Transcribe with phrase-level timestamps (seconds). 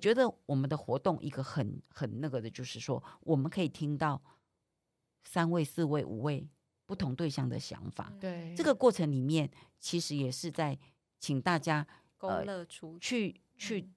[0.00, 4.20] 觉得我们的活动一个很很那个的，就是说我们可以听到
[5.22, 6.48] 三位、四位、五位
[6.86, 8.12] 不同对象的想法。
[8.18, 10.78] 对，这个过程里面其实也是在
[11.18, 11.86] 请大家
[12.16, 13.90] 勾勒出去去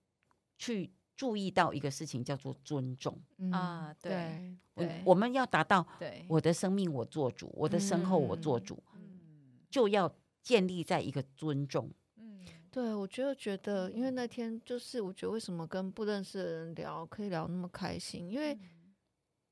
[0.57, 3.95] 去注意到一个事情，叫做尊重啊。
[4.01, 8.83] 对，我，我们要达到对我的生命我做主，我的身后我做主，
[9.69, 11.89] 就要建立在一个尊重。
[12.73, 18.31] 对，我觉得觉得，因为那天就是，我觉得为什么跟不认识的人聊可以聊那么开心？
[18.31, 18.57] 因为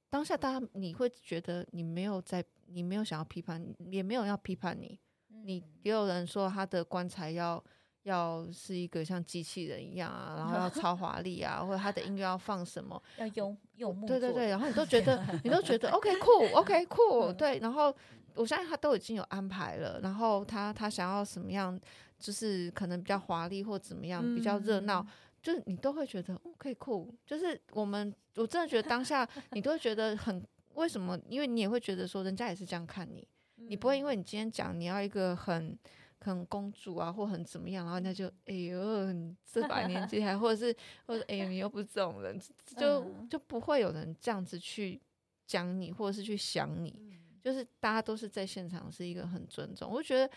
[0.10, 5.00] 当下大家你会觉得你没有在，你没有想要批判，也没有要批判你。
[5.44, 7.64] 你也有人说他的棺材要
[8.02, 14.08] 要是一个像机器人一样啊，然后要超华丽啊，或者他的音乐要放什么，要用用木。
[14.08, 17.96] 对对对，然后你都觉得 你都觉得 OK cool OK cool，对，然后
[18.34, 21.80] 我相信他都已经有安排了，然后他他想要什么样。
[22.22, 25.08] 就是可能比较华丽或怎么样，比较热闹，嗯、
[25.42, 27.12] 就是你都会觉得可以酷。
[27.26, 31.20] 就是我们，我真的觉得当下你都会觉得很为什么？
[31.28, 35.76] 因为你也会觉得说，人家也是这样看你，你不会因为你今天讲你要一个很
[36.20, 40.74] 很公主啊，或很怎么样，然后人家就哎呦，你这把年纪还，或者是
[41.08, 42.40] 或者哎呦，你又不是这种人，
[42.78, 45.02] 就就不会有人这样子去
[45.48, 47.20] 讲你，或者是去想你。
[47.44, 50.32] 就是大家都是在现场是一个很尊重，我觉得。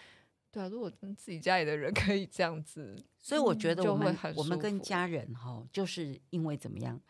[0.55, 7.01] 对啊，如果跟自己家里的人 可以这样子，所以我觉得我们、嗯、我们跟家人哈，就是因为怎么样，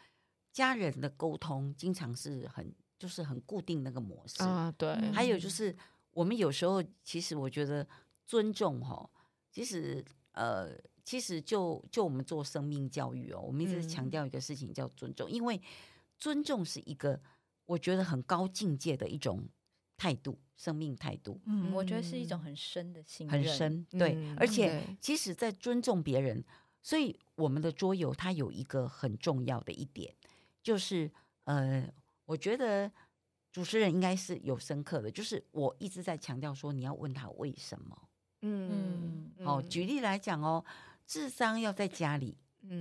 [0.50, 4.72] 家人的沟通经常是很就是很固定那个模式啊。
[4.78, 5.76] 对，还有就是
[6.12, 7.86] 我们有时候其实我觉得
[8.26, 9.06] 尊重哈，
[9.52, 10.70] 其实呃，
[11.04, 15.60] 其实就就我们做生命教育哦，我们一直强调一个事情叫尊重，嗯、因为
[16.16, 17.20] 尊重是一个
[17.66, 19.46] 我觉得很高境界的一种。
[19.96, 26.44] 态度，生命态度，嗯，我觉得是一种很深的信任，很深，对，嗯、而且即使，在尊重别人，
[26.80, 30.14] 所以我们的桌游它有一个很重要的一点，
[30.62, 31.10] 就是
[31.44, 31.92] 呃，
[32.24, 32.90] 我觉得
[33.50, 38.08] 主持人应该是有深刻的，就是我一直在强调说，你要问他为什么，
[38.42, 40.64] 嗯，好、哦，举例来讲哦，
[41.04, 42.38] 智商要在家里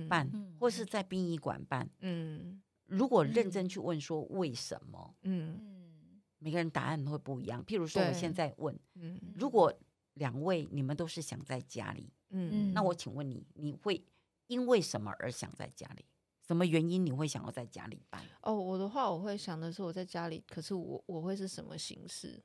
[0.08, 5.72] 办，嗯、或是在殡仪馆办，嗯，如果认真去问说为什么，嗯。
[6.44, 7.64] 每个人答案会不一样。
[7.64, 9.72] 譬如说，我现在问，嗯，如果
[10.12, 14.04] 两位你们都是想在家里，嗯，那我请问你，你会
[14.48, 16.04] 因为什么而想在家里？
[16.46, 18.22] 什么原因你会想要在家里办？
[18.42, 22.44] 哦，我的话，我会想的是我在家里，可是我我会是什么形式？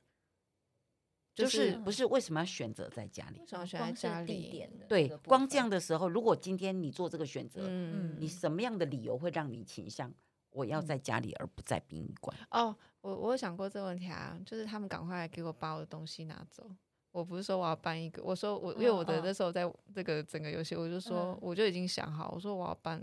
[1.34, 3.40] 就是不是为什么要选择在家里？
[3.40, 4.66] 为什么选在家里？
[4.88, 10.10] 对，光这样的时候，如果今天你做这个选择，嗯，你什么样的理由会让你倾向？
[10.52, 12.36] 我要在家里，而不在殡仪馆。
[12.50, 16.70] 哦，我我有想过这个问题啊，就是他们赶快来给我把我的东西拿走。
[17.12, 23.02] 我不是说我要办一个，我说我因为我的那时候在这个整个游戏，我就说我就已经想好，我说我要办，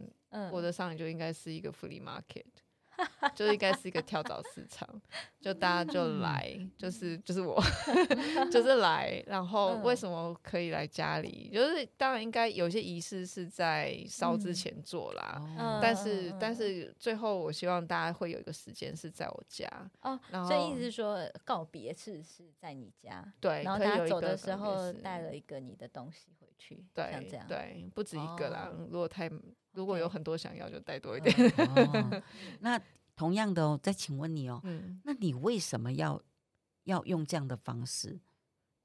[0.52, 2.46] 我的上瘾就应该是一个 flea market。
[3.36, 4.88] 就应该是一个跳蚤市场，
[5.40, 7.62] 就大家就来，就是就是我，
[8.52, 9.24] 就是来。
[9.28, 11.50] 然后为什么可以来家里？
[11.54, 19.68] 就是当然应该有些仪式是在烧之前做啦，嗯、但是但是最后我希望大家会有一个时间是在我家
[20.02, 20.20] 哦。
[20.30, 23.64] 然后所以意思是说告别式是在你家，对。
[23.64, 28.70] 然后大家走的时候带了一个你的东西回去，对，像这样，对，不止一个啦。
[28.72, 29.30] 哦、如果太
[29.78, 31.32] 如果有很多想要，就带多一点。
[31.60, 32.24] 哦、
[32.62, 32.82] 那
[33.16, 36.20] 同样的哦，再请问你哦，嗯、那你为什么要
[36.86, 38.20] 要用这样的方式？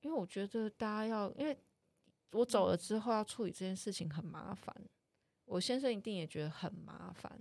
[0.02, 1.56] 因为我觉得大家要，因为
[2.32, 4.74] 我走了之后要处理这件事情很麻烦。
[5.46, 7.32] 我先生一定也觉得很麻烦，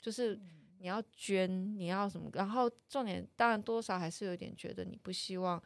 [0.00, 0.40] 就是
[0.78, 2.30] 你要捐，你要什么？
[2.34, 5.60] 然后重点当然多少还是有点觉得你不希望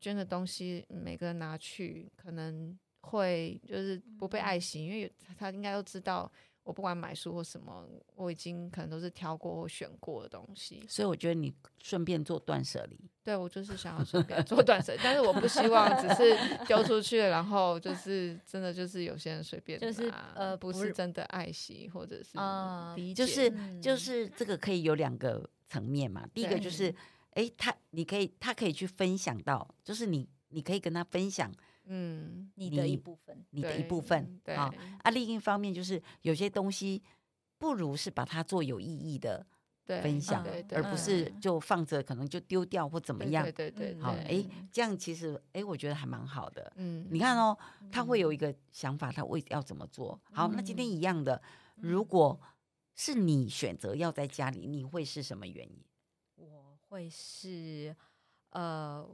[0.00, 6.30] 捐的东西每个人拿去，可能会就是不被爱惜，因为他应该都知道。
[6.64, 7.86] 我不管买书或什么，
[8.16, 11.52] 我已经可能都是挑过或选过的东西，所以我觉得你
[11.82, 12.98] 顺便做断舍离。
[13.22, 26.26] 对，我就是想要顺便做断舍离，但是我不希望只是丢出去，然后就是真的就是有些人随便，就是呃不是真的爱惜或者是啊，就是就是这个可以有两个层面嘛。
[26.32, 26.88] 第一个就是，
[27.32, 31.52] 哎对，他你可以他可以去分享到，就是你你可以跟他分享。
[31.86, 34.72] 嗯，你的一部分，你的一部分，对啊。
[35.02, 37.02] 啊，另一方面就是有些东西，
[37.58, 39.46] 不如是把它做有意义的
[39.86, 40.42] 分享，
[40.72, 43.44] 而不是就放着，可能就丢掉或怎么样。
[43.44, 44.00] 对对对。
[44.00, 44.42] 好，哎，
[44.72, 46.72] 这样其实，哎，我觉得还蛮好的。
[46.76, 47.56] 嗯，你看哦，
[47.92, 50.48] 他会有一个想法，他为要怎么做好？
[50.48, 51.40] 那今天一样的，
[51.76, 52.40] 如果
[52.94, 55.84] 是你选择要在家里，你会是什么原因？
[56.36, 57.94] 我会是，
[58.50, 59.06] 呃。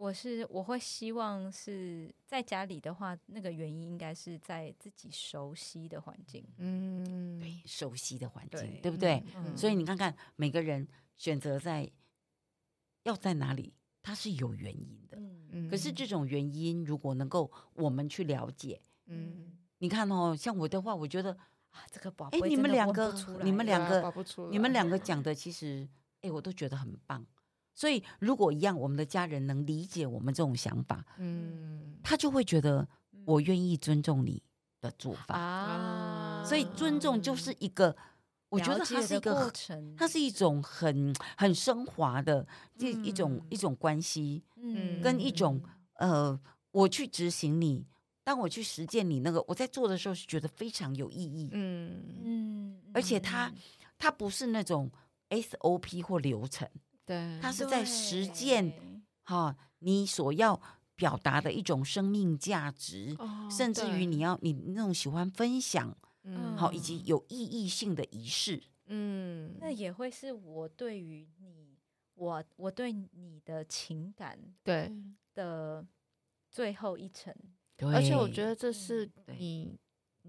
[0.00, 9.22] 我是我会希望是在家里的话，那个原因应该是在自己熟悉的环境，嗯，对，熟悉的环境，对对不对？
[9.36, 10.88] 嗯所以你看看每个人
[11.18, 11.90] 选择在
[13.02, 15.18] 要在哪里，它是有原因的。
[15.52, 21.32] 嗯可是这种原因，如果能够我们去了解，嗯，你看哦，像我的话，我觉得，
[21.72, 23.12] 啊，这个宝哎，贝你们两个，
[23.42, 24.14] 你们两个，
[24.50, 25.86] 你们两个讲的，其实，
[26.22, 27.26] 哎，我都觉得很棒。
[27.74, 31.98] 所以，如果一样，我们的家人能理解我们这种想法，嗯。
[32.02, 32.86] 他就会觉得
[33.24, 34.42] 我愿意尊重你
[34.80, 35.38] 的做法。
[35.38, 37.94] 啊，所以，尊重就是一个，
[38.48, 39.52] 我觉得它是一个，
[39.96, 42.46] 它是一种很很升华的
[42.78, 45.60] 这嗯一种、一种关系，嗯跟一种
[45.94, 46.38] 呃，
[46.72, 47.86] 我去执行你，
[48.24, 52.02] 当我去实践你那个我在做的时候，是觉得非常有意义，嗯。
[52.24, 53.52] 嗯，而且它
[53.98, 54.90] 它不是那种
[55.28, 56.68] SOP 或流程，
[57.10, 58.72] 对，它是在实践
[59.24, 60.60] 哈、你所要
[60.94, 66.56] 表达的一种生命价值，哦甚至于你要你那种喜欢分享，嗯。
[66.56, 68.62] 好、以及有意义性的仪式。
[68.86, 69.56] 嗯。
[69.58, 71.76] 那也会是我对于你，
[72.14, 74.92] 我我对你的情感对，
[75.34, 75.84] 的
[76.48, 77.34] 最后一层。
[77.92, 79.76] 而且我觉得这是你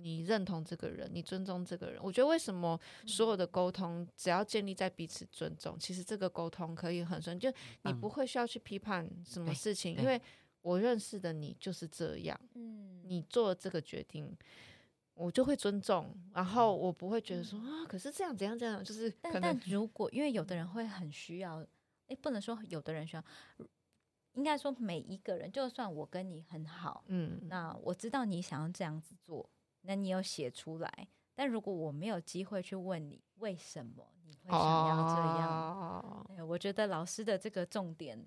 [0.01, 2.01] 你认同这个人，你尊重这个人。
[2.03, 7.51] 我觉得为什么所有的沟通只要建立在彼此尊重，其实这个沟通可以很顺，就
[7.83, 10.21] 你不会需要去批判什么事情，对因为
[10.62, 14.38] 我认识的你就是这样，嗯，你做了这个决定。
[15.13, 21.63] 我就会尊重，然后我不会觉得说啊，可是这样怎样怎样，就是可能但但如果因为有的人会很需要，
[22.07, 23.24] 哎，不能说有的人需要，
[24.33, 29.48] 应该说每一个人，就算我跟你很好，嗯，那我知道你想要这样子做，
[29.81, 36.25] 那你有写出来，但如果我没有机会去问你为什么你会想要这样，哦。
[36.47, 38.23] 我觉得老师的这个重点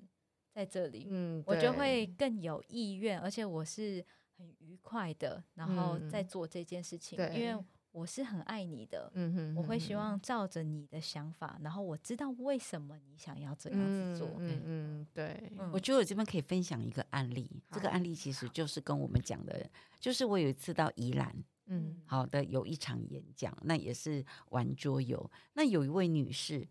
[0.53, 4.05] 在这里，嗯，我就会更有意愿，而且我是
[4.37, 7.35] 很愉快的，然后嗯再做这件事情，对。
[7.35, 7.65] 因为
[7.95, 14.29] 我是很爱你的，嗯哼，我会希嗯望照着你的想法，然后我知道为什么你想要这样子做。
[14.41, 19.71] 嗯嗯，对，嗯我觉得我这边可以分享一个案例，这个案例其实就是跟我们讲的，
[20.01, 21.33] 就是我有一次到宜兰，
[21.67, 22.03] 嗯。
[22.05, 26.67] 好的有一场演讲，那也是玩桌游，那有一位女士，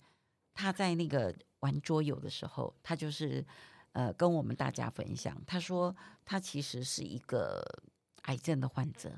[0.53, 3.45] 她在那个玩桌游的时候，她就是
[3.93, 5.95] 呃跟我们大家分享，她说
[6.25, 7.63] 她其实是一个
[8.23, 9.17] 癌症的患者，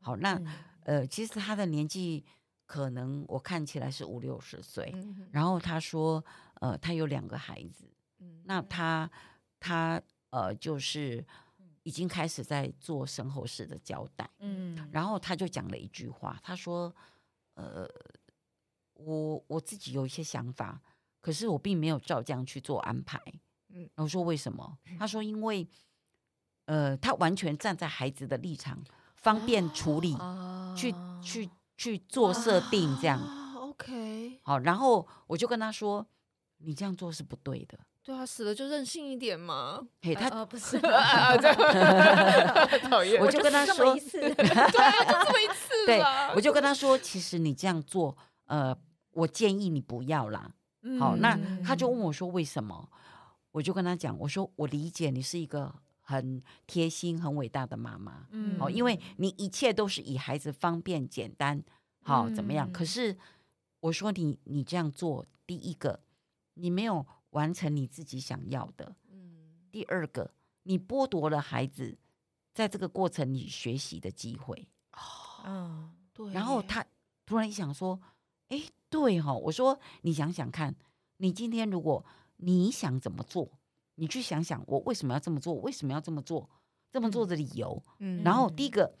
[0.00, 0.46] 好，那嗯
[0.84, 2.24] 呃其实他的年纪
[2.66, 6.24] 可能我看起来是五六十岁，嗯然后他说
[6.60, 7.90] 呃他有两个孩子。
[8.20, 9.10] 嗯那他
[9.58, 10.00] 他
[10.30, 11.24] 呃，就是
[11.82, 16.94] 已经开始在做身后事的交代，嗯然后他就讲了一句话，他说
[17.54, 17.88] ：“呃，
[18.94, 20.80] 我我自己有一些想法，
[21.20, 23.20] 可是我并没有照这样去做安排。”
[23.70, 24.78] 嗯嗯，我说为什么？
[24.98, 25.66] 他说：“因为
[26.66, 28.82] 呃，他完全站在孩子的立场，
[29.24, 31.48] 方便处理，哦去去
[31.78, 34.58] 去做设定，这样啊，OK，好。
[34.58, 36.06] 然后我就跟他说
[36.58, 39.80] ：‘你这样做是不对的。’对啊，死了就任性一点嘛。
[40.02, 40.90] 嘿，他呃不是，讨
[43.02, 44.78] 厌，我就跟他说 对啊，就
[45.24, 46.02] 这么一次对，
[46.36, 48.76] 我就跟他说，其实你这样做，呃，
[49.12, 50.50] 我建议你不要啦。
[51.00, 52.90] 好，嗯那他就问我说为什么？
[53.52, 55.74] 我就跟他讲，我说我理解你是一个
[56.04, 58.56] 很贴心、很伟大的妈妈，嗯。
[58.60, 61.60] 哦，因为你一切都是以孩子方便、简单，
[62.02, 62.68] 好怎么样？
[62.68, 62.72] 嗯。
[62.72, 63.18] 可是
[63.80, 65.98] 我说你你这样做，第一个
[66.54, 69.66] 你没有完成你自己想要的，嗯。
[69.72, 70.30] 第二个
[70.62, 71.98] 你剥夺了孩子
[72.52, 74.68] 在这个过程里学习的机会。
[75.46, 76.86] 嗯对，然后他
[77.26, 78.00] 突然一想说
[78.48, 80.74] ：“哎，对哈、哦，我说你想想看，
[81.16, 82.04] 你今天如果
[82.36, 83.50] 你想怎么做，
[83.96, 86.48] 你去想想我为什么要这么做，为什么要这么做，
[86.90, 87.82] 这么做的理由。
[87.98, 88.98] 嗯然后第一个，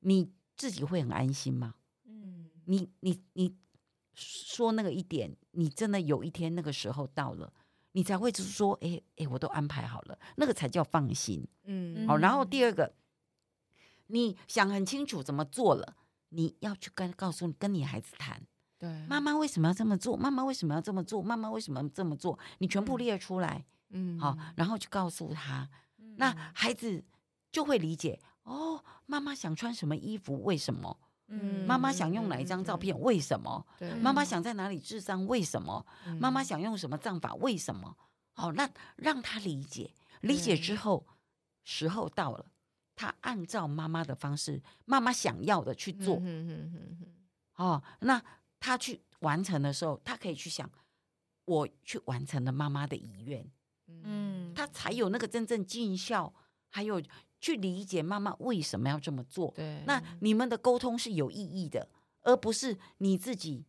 [0.00, 1.74] 你自己会很安心吗？
[2.04, 3.56] 嗯你你你
[4.14, 7.52] 说那个一点，你真的有一天那个时候到了，
[7.92, 11.46] 你才会就是说，哎哎，我都安排好了，那个才叫放心。
[11.64, 12.94] 嗯好，然后第二个，
[14.08, 15.96] 你想很清楚怎么做了，
[16.28, 18.42] 你要去跟告诉跟你孩子谈，
[18.78, 20.16] 对妈妈为什么要这么做？
[20.16, 21.22] 妈妈为什么要这么做？
[21.22, 22.38] 妈妈为什么要这么做？
[22.58, 25.68] 你全部列出来，嗯好，然后去告诉他，
[25.98, 27.02] 嗯那孩子
[27.50, 28.20] 就会理解。
[28.42, 30.42] 哦，妈妈想穿什么衣服？
[30.42, 30.98] 为什么？
[31.28, 32.98] 嗯妈妈想用哪一张照片？
[33.00, 33.64] 为什么？
[33.78, 35.24] 对妈妈想在哪里治丧？
[35.26, 35.86] 为什么？
[36.06, 37.34] 嗯妈妈想用什么葬法？
[37.36, 37.96] 为什么？
[38.34, 41.06] 好，那让他理解，理解之后，
[41.64, 42.46] 时候到了，
[42.96, 46.16] 他按照妈妈的方式，妈妈想要的去做。
[46.16, 47.06] 嗯嗯嗯嗯嗯
[47.56, 48.20] 哦，那
[48.58, 50.68] 他去完成的时候，他可以去想，
[51.44, 53.46] 我去完成了妈妈的遗愿，
[54.02, 56.32] 嗯嗯他才有那个真正尽孝，
[56.68, 57.02] 还有
[57.40, 59.52] 去理解妈妈为什么要这么做。
[59.56, 61.88] 对，那你们的沟通是有意义的，
[62.22, 63.64] 而不是你自己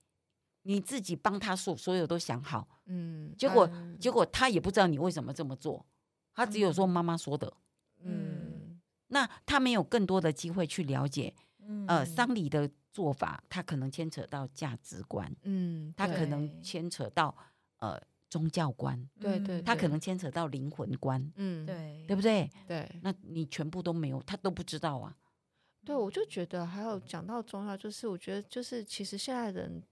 [0.64, 2.68] 你自己帮他所所有都想好。
[2.86, 5.86] 嗯，结果、嗯、结果他也不知道你为什么这么做，
[6.34, 7.52] 他只有说妈妈说的。
[8.02, 17.36] 嗯，嗯，那他没有更多的机会去了解，嗯呃，丧礼的做法，他可能牵扯到价值观，嗯，他可能牵扯到
[17.78, 18.00] 呃
[18.34, 22.04] 宗教观，对对，他可能牵扯到灵魂观，嗯，对。
[22.08, 22.50] 对不对？
[22.68, 25.16] 对，那你全部都没有，他都不知道啊。
[25.86, 29.84] 对，我就觉得还有讲到宗教，就是我觉得就是其实现在人，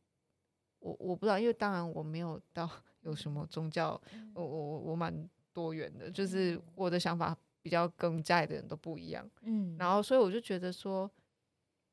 [0.80, 2.68] 我我不知道，因为当然我没有到
[3.02, 4.02] 有什么宗教，
[4.34, 11.08] 我我我蛮多元的，就是我的想法比较跟家里的人都不一样，嗯，然后所以我就觉得说。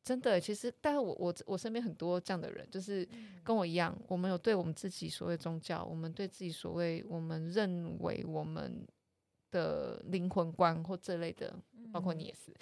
[0.04, 3.06] 真的，其实，但是我我我身边很多这样的人，就是
[3.44, 8.86] 跟我一样，我们有对我们自己所谓宗教，我们对自己所谓我们认为我们
[9.50, 11.54] 的灵魂观或这类的，
[11.92, 12.52] 包括你也是，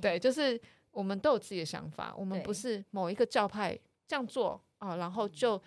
[0.00, 5.60] 对，就是我们都有自己的想法，我们不是某一个教派这样做啊，然后就。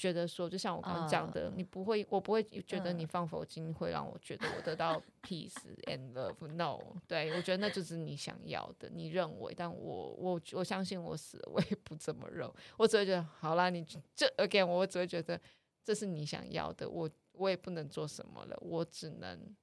[0.00, 5.52] 觉得说，就像我刚刚讲的，uh, 你不会，我不会觉得你放佛经会让我觉得我得到 peace
[5.84, 6.48] and love。
[6.54, 13.84] No，对，我觉得那就是你想要的，你认为，但我我我相信我死了，我也不这么认，我只会觉得好啦，你
[14.16, 15.38] 这 again，我只会觉得
[15.84, 19.54] 这是你想要的，我我也不能做什么了，我只能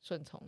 [0.00, 0.40] 顺从，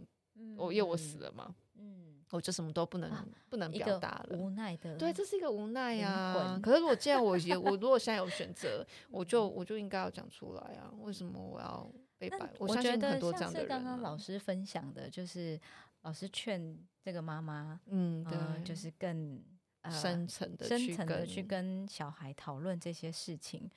[0.57, 1.53] 我因为我死了嘛。
[1.75, 2.06] 嗯。
[2.31, 6.61] 我就什么都不能、啊、不能表达了，无奈的，对，这是一个无奈呀、啊。
[6.61, 10.93] 可是如果既然我也 我如果现在有选择，我就我就应该要讲出来啊。
[11.03, 12.53] 为什么我要被摆？
[12.59, 13.75] 我相信很多这样的人、啊。
[13.77, 15.59] 刚刚老师分享的，就是
[16.03, 19.41] 老师劝这个妈妈，嗯，对，呃、就是更、
[19.83, 23.71] 呃、深层的、深层的去跟小孩讨论这些事情。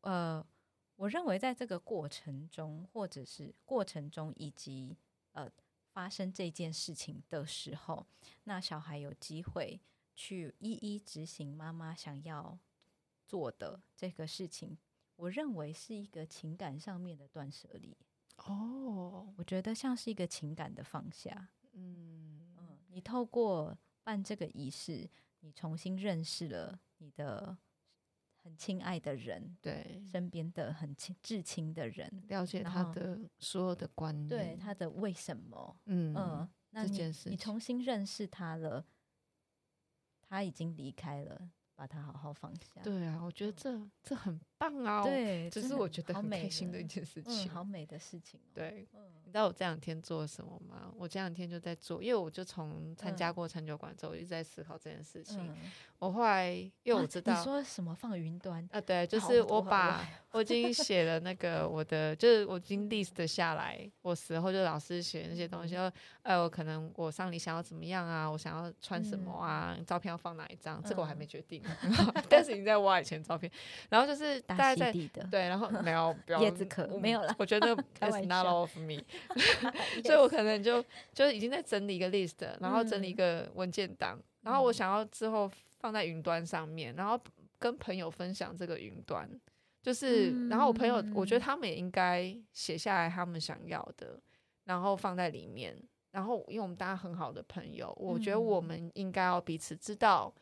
[0.00, 0.44] 呃，
[0.96, 4.96] 我认为在这个过程中，或者是过程中，以及
[5.34, 5.48] 呃。
[5.94, 8.04] 发生这件事情的时候，
[8.42, 9.80] 那小孩有机会
[10.16, 12.58] 去一一执行妈妈想要
[13.24, 14.76] 做的这个事情，
[15.14, 17.96] 我认为是一个情感上面的断舍离。
[18.38, 21.50] 哦，我觉得像是一个情感的放下。
[21.74, 25.08] 嗯嗯，你透过办这个仪式，
[25.38, 27.56] 你重新认识了你的。
[28.44, 38.84] 很亲爱的人，对身边的很亲至亲的人，了解他的所有的观念，对他的为什么，嗯嗯、呃，那你你重新认识他了，
[40.20, 41.50] 他已经离开了。
[41.76, 42.80] 把他好好放下。
[42.84, 45.02] 对啊，我觉得这这很棒啊。
[45.02, 47.46] 对，这是我觉得很开心的一件事情。
[47.46, 48.54] 嗯、好美的事情、哦。
[48.54, 48.86] 对、
[49.34, 50.92] 知道我这两天做了什么吗？
[50.96, 55.40] 我这两天就在做，因为我就从参加过餐酒馆之后，我一直在思考这件事情。
[55.40, 55.56] 嗯、
[55.98, 58.80] 我后来因为我知道、啊、你说什么放云端啊？
[58.80, 68.30] 对，就是我把我已经写了那个我的，就是我已经 list 下来，我死后就老师写那些东西，说、嗯、哎，我可能我上礼想要怎么样啊？
[68.30, 69.74] 我想要穿什么啊？
[69.76, 70.80] 嗯、照片要放哪一张？
[70.84, 71.60] 这个我还没决定。
[72.30, 73.50] 但是你在挖以前照片，
[73.90, 74.92] 然后就是大家在
[75.28, 77.34] 对，然后 没有叶子壳没有了。
[77.36, 79.02] 我觉得 it's not all of me，
[80.04, 87.18] 所以我可能就就已经在整理一个 list，然后整理一个文件档，嗯，然后我想要之后放在云端上面，然后
[87.58, 89.28] 跟朋友分享这个云端，
[89.82, 94.20] 就是，嗯，然后我朋友我觉得他们也应该写下来他们想要的，
[94.64, 95.76] 然后放在里面，
[96.10, 100.34] 然后因为我们大家很好的朋友，我觉得我们应该要彼此知道。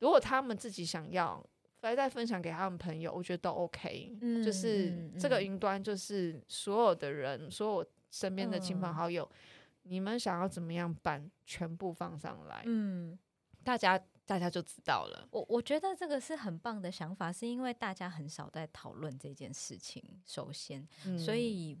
[0.00, 1.42] 如果他们自己想要，
[1.80, 4.16] 来再分享给他们朋友，我觉得都 OK。
[4.20, 9.38] 嗯，就是这个云端，就是所有的人，所有身边的亲朋好友，嗯，
[9.82, 12.62] 你们想要怎么样办，全部放上来。
[12.66, 13.18] 嗯，
[13.64, 15.26] 大家大家就知道了。
[15.32, 21.76] 我我觉得这个是很棒的想法，是因为大家很少在讨论这件事情，首先，嗯，所以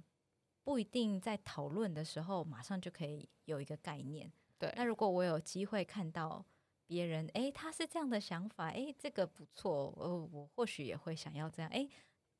[0.64, 4.32] 不一定在讨论的时候马上就可以有一个概念。
[4.58, 6.44] 对，那如果我有机会看到。
[6.86, 11.70] 别人哎，他是这样的想法，哎，这个不错，呃，我或许也会想要这样。
[11.72, 11.88] 哎，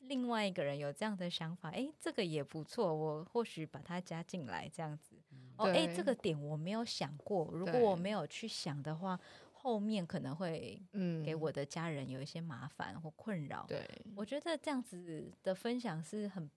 [0.09, 5.17] 另外一个人有这样的想法，哎，这个也不错，我或许把它加进来，这样子。
[5.57, 9.19] 哦，哎，这个点我没有想过，如果我没有去想的话，
[9.53, 13.65] 后面可能会嗯给我的家人有一些麻烦或困扰。
[13.69, 16.51] 对，我觉得这样子的分享是很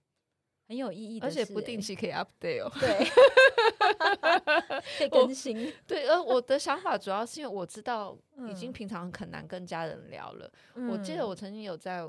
[0.68, 2.72] 很有意义的，而且不定期可以 update 哦。
[2.80, 3.08] 对。
[4.98, 8.18] 可以更新 对，而我的想法主要是因为我知道
[8.50, 10.52] 已经平常很难跟家人聊了。
[10.76, 12.08] 嗯、我记得我曾经有在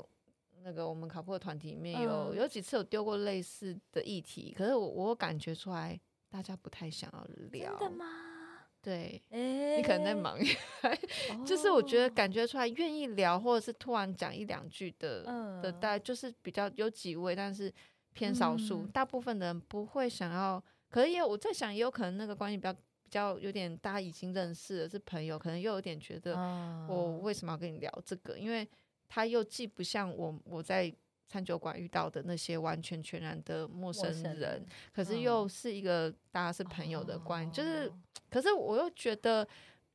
[0.63, 5.99] 那个我们卡布的团体里面有、嗯、有几次有丢过类似的议题，可是我我感觉出来
[6.29, 7.77] 大家不太想要聊。
[7.77, 8.05] 真的吗？
[8.81, 10.37] 对，欸、你可能在忙，
[11.45, 17.73] 就是我觉得感觉出来愿意聊，或者是突然讲一两句的、嗯、的，大概就是比较有几位，但是。
[18.11, 20.61] 偏少数，大部分的人不会想要。
[20.89, 26.35] 可是也我在想，也有可能那个关系比较比较有点，大家已经认识了，是朋友，可能又有点觉得
[26.89, 28.37] 我为什么要跟你聊这个？
[28.37, 28.67] 因为
[29.09, 30.93] 他又既不像我我在
[31.27, 37.91] 餐酒馆遇到的那些完全全然的陌生人，可是又是一个大家是朋友的关系，就是，
[38.29, 39.45] 可是我又觉得。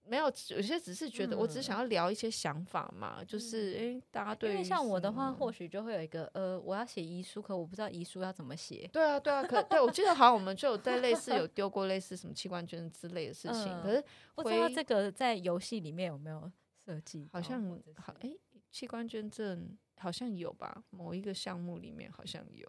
[0.06, 8.86] 没有，有些只是觉得，我只是想要聊一些想法嘛，嗯、就是，诶，大家对，因为像我的话，或许就会有一个，呃，我要写遗书，可我不知道遗书要怎么写。
[8.92, 14.04] 对啊，对啊，可对，我记得好像我们就有在类似有丢过类似什么器官捐之类的事情，嗯、可是
[14.34, 16.52] 不知道这个在游戏里面有没有
[16.84, 17.26] 设计？
[17.32, 17.62] 好像
[17.96, 18.38] 好，诶，
[18.74, 22.68] 器官捐赠好像有吧，某一个项目里面好像有。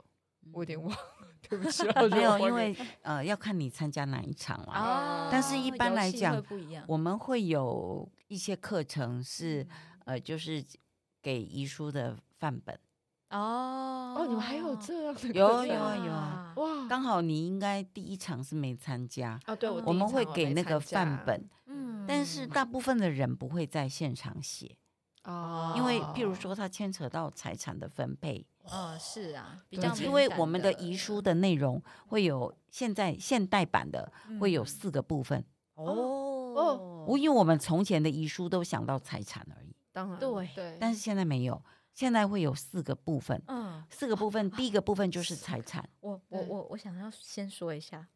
[0.54, 0.98] 我有点忘了，
[1.50, 5.26] 对不起， 没有，因为呃要看你参加哪一场啦。
[5.26, 6.40] 哦、但是一般来讲，
[6.88, 9.70] 我们会有一些课程是、嗯、
[10.06, 10.64] 呃，就是
[11.24, 12.80] 给遗书的范本。
[13.32, 15.28] 哦哦，你们还有这样的？
[15.30, 16.54] 有有啊有啊！
[16.56, 19.56] 哇，刚好你应该第一场是没参加啊。
[19.56, 21.50] 对，我，我们会给那个范本。
[21.66, 24.78] 嗯，但是大部分的人不会在现场写。
[25.26, 28.46] 哦，因为譬如说，它牵扯到财产的分配。
[28.64, 35.86] 哦，是啊，比较因为我们的遗书的内容会有现在现代版的会有四个部分哦
[37.06, 41.62] 哦，因为我们从前的遗书都想到财产而已，当然对对，但是现在没有，
[41.94, 45.88] 现在会有四个部分，嗯，四个部分，第一个部分就是财产。
[46.00, 48.08] 我我我我想要先说一下，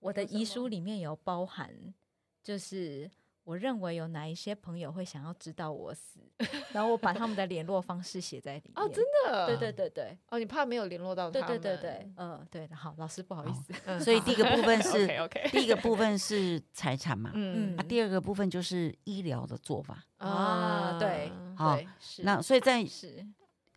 [0.00, 1.94] 我的遗书里面有包含，
[2.42, 3.08] 就是。
[3.48, 6.20] 我认为有哪一些朋友会想要知道我死，
[6.70, 8.72] 然后我把他们的联络方式写在里面。
[8.76, 9.46] 哦，真的？
[9.46, 10.18] 对对对对。
[10.28, 11.48] 哦，你怕没有联络到他们？
[11.48, 12.12] 对对对对。
[12.18, 12.68] 嗯，对。
[12.74, 13.72] 好，老师不好意思。
[13.86, 15.08] 哦、所以第一个部分 是
[15.50, 17.30] 第一个部分是财产嘛？
[17.32, 17.74] 嗯。
[17.78, 20.04] 啊，第二个部分就是医疗的做法。
[20.18, 21.32] 啊，对。
[21.56, 21.78] 好，
[22.18, 23.26] 那所以在是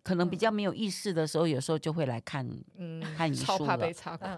[0.03, 3.79] 可能比较没有意识的时候，有时候就会来看，嗯，看遗书了。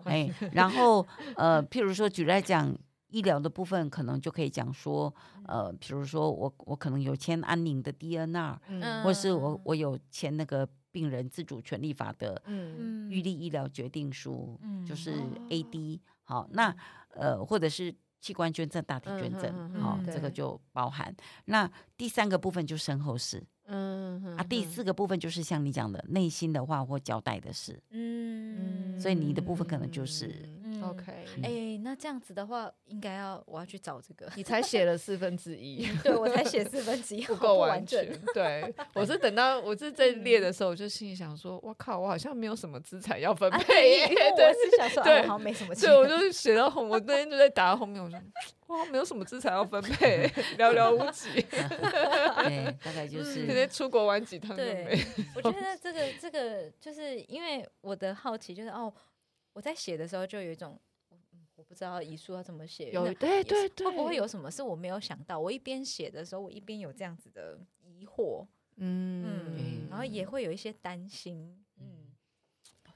[0.03, 1.03] 哎，然后
[1.35, 2.71] 呃，譬如说举例来讲。
[3.13, 5.13] 医疗的部分可能就可以讲说，
[5.45, 12.41] 呃，比如说我我可能有签安宁的 DNR，嗯，或是我我有签那个病人自主权利法的
[13.11, 15.13] 预立医疗决定书，嗯，就是
[15.49, 16.75] AD，好，那
[17.13, 21.15] 呃或者是器官捐赠、大体捐赠，好，这个就包含。
[21.45, 30.49] 那第三个部分就身后事，嗯，啊，第四个部分就是像你讲的内心的话或交代的事，嗯，所以你的部分可能就是。
[30.89, 34.29] OK，哎，那这样子的话，应该要我要去找这个。
[34.35, 38.05] 你才写了四分之一， 对我才写四分之一， 不够完整。
[38.33, 44.07] 对，我是等到我是在列的时候，我就心里想说，我靠，我好像没有什么资产要分配。
[44.07, 45.73] 对，我是想说，对，好像没什么。
[45.75, 48.19] 对，我就写到后，我那天就在打到后面，我说，
[48.67, 51.29] 哇，没有什么资产要分配，寥寥无几。
[51.41, 54.55] 对，大概就是天天出国玩几趟。
[54.55, 54.99] 对，
[55.35, 58.93] 我觉得这个这个就是因为我的好奇，就是哦。
[59.53, 60.79] 我在写的时候就有一种，
[61.55, 65.39] 我不知道遗书要怎么写，有对对对，会不会有什么是我没有想到？
[65.39, 68.45] 我一边写的时候，我一边有这样子的疑惑，
[68.77, 72.11] 嗯，嗯，然后也会有一些担心，嗯，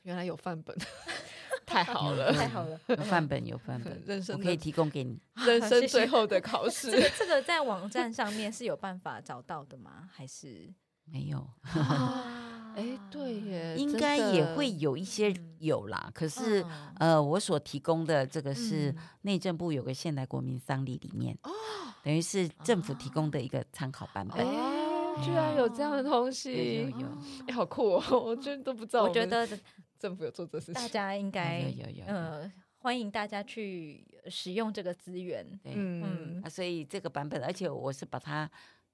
[0.02, 0.76] 原来有范本，
[1.66, 10.10] 太好了，太好了，有范本有范本，人生可以提供给你，人生最后的考试， 这个这个在网站上面是有办法找到的吗？
[10.12, 10.74] 还是
[11.06, 11.48] 没有？
[12.78, 16.12] 哎，对耶，应该也会有一些有啦。
[16.14, 16.64] 可是，
[17.00, 21.36] 呃，我所提供的这个是内政部有个现代国民丧礼里面，
[22.04, 24.46] 等于是政府提供的一个参考版本。
[24.46, 27.08] 哦，居然有这样的东西，有有，
[27.48, 28.20] 哎，好酷哦！
[28.20, 29.02] 我真的都不知道。
[29.02, 29.48] 我觉得
[29.98, 35.44] 政府有做这事情，大家应该有有有，呃，欢迎大家去使用这个资源。
[35.64, 38.48] 嗯嗯，所以这个版本，而且我是把它。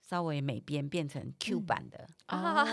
[0.06, 2.66] 稍微美编变成 Q 版的啊，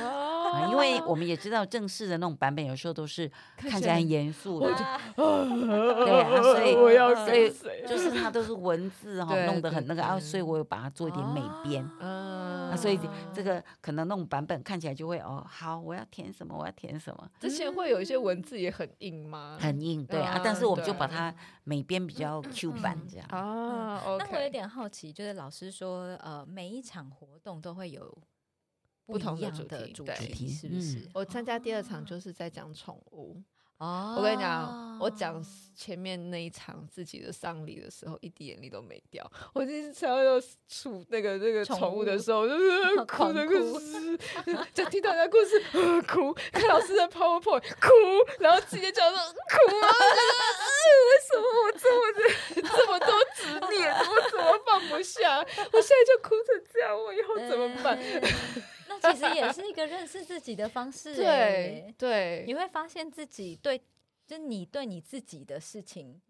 [0.70, 4.66] 因为我们也知道正式的那种版本有时候都是 看起来很严肃的，
[5.16, 7.52] 对啊，所以我要所以
[7.86, 12.98] 就是它都是文字哈，弄得很那个啊，所以我有把它做一点美编，啊，所以
[13.32, 17.30] 这个可能那种版本看起来就会哦，好，我要填什么，我要填什么。
[17.40, 19.58] 之前会有一些文字也很硬吗？
[19.60, 21.34] 很硬，对啊，但是我们就把它
[21.64, 24.00] 美编比较 Q 版这样啊。
[24.18, 27.10] 那我有点好奇，就是老师说呃，每一场。
[27.10, 28.16] 活动都会有
[29.10, 31.08] 不同的主题，主题是不是？
[31.14, 33.42] 我参加第二场就是在讲宠物。
[33.78, 35.42] 哦，我跟你讲，我讲
[35.74, 39.26] 前面那一场自己的丧礼的时候，一滴眼泪都没掉。
[39.54, 44.18] 我第一次想要处那个那个宠物的时候，就是 哭的故事，
[44.74, 45.58] 就听到人家故事，
[46.02, 47.88] 哭；看老师的 PowerPoint，哭；
[48.38, 49.74] 然后直接讲说哭。
[51.00, 52.20] 为什么我这么的
[52.68, 55.38] 这么多执念，我怎么放不下？
[55.38, 57.98] 我现在就哭成这样，我以后怎么办？
[59.02, 61.14] 那实也是一个认识自己的方式。
[61.14, 63.80] 对对，你会发现自己对，
[64.26, 66.20] 就你对你自己的事情，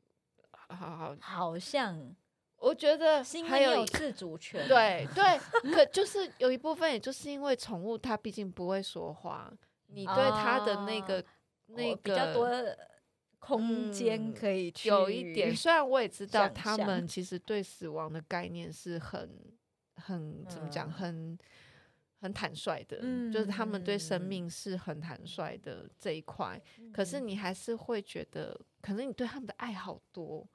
[0.69, 2.15] 好好好像
[2.57, 4.67] 我觉得还有自主权。
[4.69, 5.39] 对对，
[5.73, 9.53] 可就是有一部分，也就是因为宠物它毕竟不会说话，
[9.87, 11.25] 你对它的那个
[11.67, 12.49] 那个比较多
[13.39, 15.55] 空间可以去有一点。
[15.55, 19.29] 虽然我也知道他们其实对死亡的概念是很。
[20.03, 20.91] 很怎么讲？
[20.91, 21.39] 很
[22.21, 26.61] 很坦率的，嗯、就是他们对生命是很坦率的这一块。
[26.79, 30.47] 嗯、可是你还是会觉得，可能你对他们的爱好多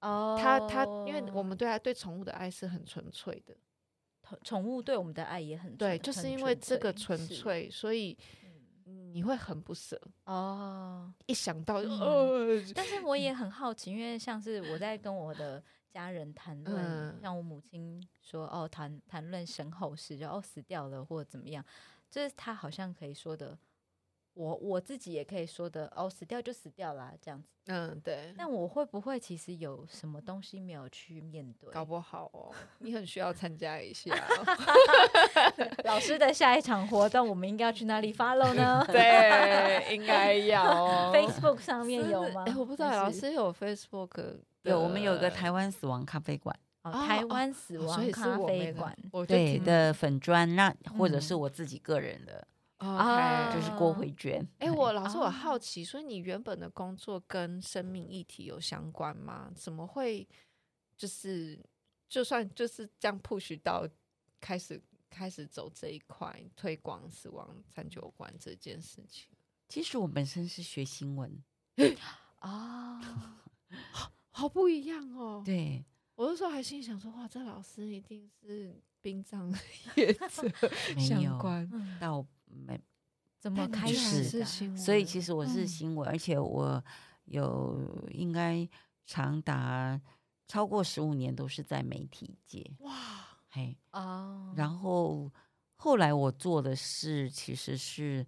[0.00, 0.38] 哦。
[0.40, 3.56] 他他，因为我们对他对宠物的爱是很纯粹的，
[4.44, 8.16] 宠物对我们的爱也很对，就是因为这个纯粹，所以
[8.84, 11.12] 你会很不舍哦。
[11.26, 15.62] 一想到，嗯呃、但是我也很好奇，因为像是我在跟我的。
[15.92, 21.64] 家人谈论，嗯、让我母亲说哦，谈谈论身后事，就哦死掉了或者怎么样，
[22.10, 23.58] 就是他好像可以说的，
[24.34, 27.48] 我我自己也可以说的哦，死掉就死掉啦，这样子。
[27.66, 28.34] 嗯，对。
[28.36, 31.70] 那我会不会其实有什么东西没有去面对？
[31.70, 34.12] 搞不好哦，你很需要参加一下
[35.84, 38.84] 老师的下一场活动，我们应该要去哪里 follow 呢？
[38.90, 41.12] 对，应该要、哦。
[41.14, 42.44] Facebook 上面有吗？
[42.46, 44.38] 哎，我不知道，老师有 Facebook。
[44.62, 52.46] 有，我们有个台湾死亡咖啡馆，哦，台湾死亡咖啡馆，对的粉砖，那或者是我自己个人的，
[52.88, 54.46] 啊，就是郭慧娟。
[54.58, 59.50] 哎，我老师我好奇，所以你原本的工作跟生命议题有相关吗？
[59.54, 60.26] 怎么会
[60.96, 61.58] 就是
[62.08, 63.88] 就算就是这样 push 到
[64.40, 69.28] 开始开始走这一块推广死亡三九馆这件事情？
[69.68, 71.42] 其实我本身是学新闻
[72.40, 73.00] 啊。
[74.34, 75.42] 好不一样哦！
[75.44, 79.50] 对，我那时候还心想说：“哇，这老师一定是殡葬
[79.96, 80.48] 业者
[80.98, 82.80] 相关，到没
[83.38, 84.76] 怎么开始的？
[84.76, 86.82] 所以其实我是新闻，嗯、而且我
[87.24, 88.68] 有应该
[89.06, 90.00] 长达
[90.46, 92.70] 超过十五年都是在媒体界。
[92.80, 92.92] 哇，
[93.48, 95.30] 嘿哦，然后
[95.76, 98.26] 后来我做的事其实是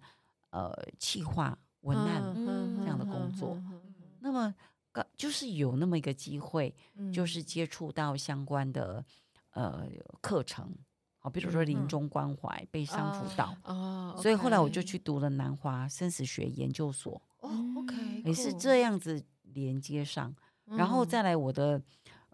[0.49, 2.21] 呃企划文案
[2.77, 3.61] 这样的工作，
[4.19, 4.53] 那么。
[5.17, 9.03] 就是有那么一个机会，嗯、就是接触到相关的
[9.49, 9.85] 呃
[10.21, 10.73] 课程，
[11.25, 17.19] 好，比如说临终关怀、嗯、悲伤辅导啊，所以后来我就去读了南华生死学研究所。
[17.39, 20.31] 哦，OK，也是这样子连接上，
[20.67, 21.81] 嗯、然后再来我的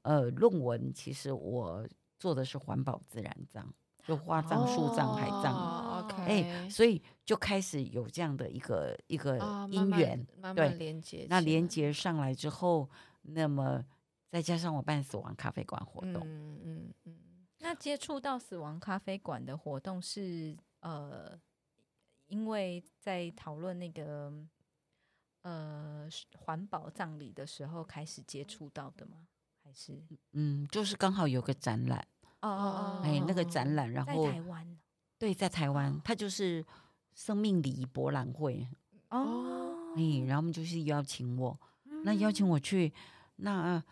[0.02, 1.88] 呃论文，其实我
[2.20, 3.66] 做的是环保自然葬。
[4.04, 9.38] 就花葬、树葬、海葬，OK，哎，所以就开始有这样的一个一个
[9.70, 11.28] 因缘，对，连接。
[11.30, 12.90] 那连接上来之后，
[13.22, 13.82] 那么
[14.28, 17.16] 再加上我办死亡咖啡馆活动，嗯嗯嗯。
[17.62, 21.40] 那接触到死亡咖啡馆的活动是呃，
[22.28, 24.34] 因为在讨论那个
[25.44, 29.28] 呃环保葬礼的时候开始接触到的吗？
[29.64, 32.06] 还是嗯，就是刚好有个展览。
[32.42, 33.02] 哦哦哦！
[33.04, 34.80] 哎，那个展览，然后在台湾，
[35.20, 36.66] 对，在台湾，它就是
[37.14, 38.68] 生命礼仪博览会
[39.10, 39.94] 哦。
[39.96, 41.60] 哎，然后我们就是邀请我，
[42.04, 42.92] 那邀请我去，
[43.36, 43.84] 那呃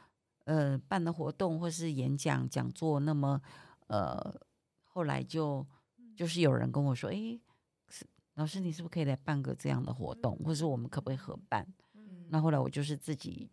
[0.88, 3.42] 办的活动或是演讲讲座，那么
[3.88, 4.36] 呃
[4.84, 5.66] 后来就
[6.16, 7.40] 就是有人跟我说，哎，
[8.36, 11.68] 老师你是不是可以来办个这样的活动，或是我们可不可以合办？
[12.30, 13.50] 那后来我就是自己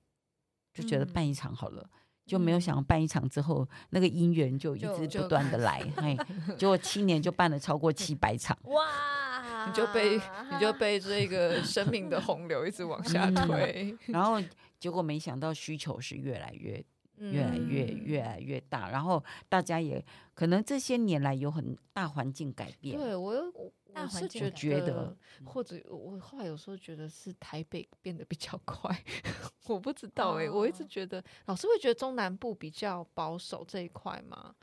[0.73, 1.91] 就觉得办一场好了。
[2.27, 6.17] 就没有想要办一场之后，那个姻缘就一直不断的来， 嘿，
[6.59, 9.67] 结果七年就办了超过七百场，哇！
[9.67, 14.43] 你就被你就 被这个生命的洪流一直往下推，嗯、然后
[14.79, 16.85] 结果没想到需求是越来越、
[17.18, 23.72] 越来越、越来越大，然后大家也可能这些年来有很大环境改变，对我有。
[23.98, 28.94] 我是觉得，觉得或者我后来有时候觉得是台北变得比较快，
[29.68, 34.55] 我不知道哎、欸，哦、我一直觉得老师会觉得中南部比较保守这一块吗？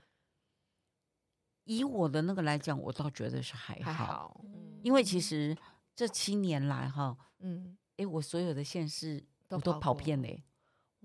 [1.63, 5.57] 以我的那个来讲，我倒觉得是还好，还好嗯、因为其实
[5.95, 10.41] 这七年来哈，嗯，哎，我所有的县市我都跑遍了、欸，哇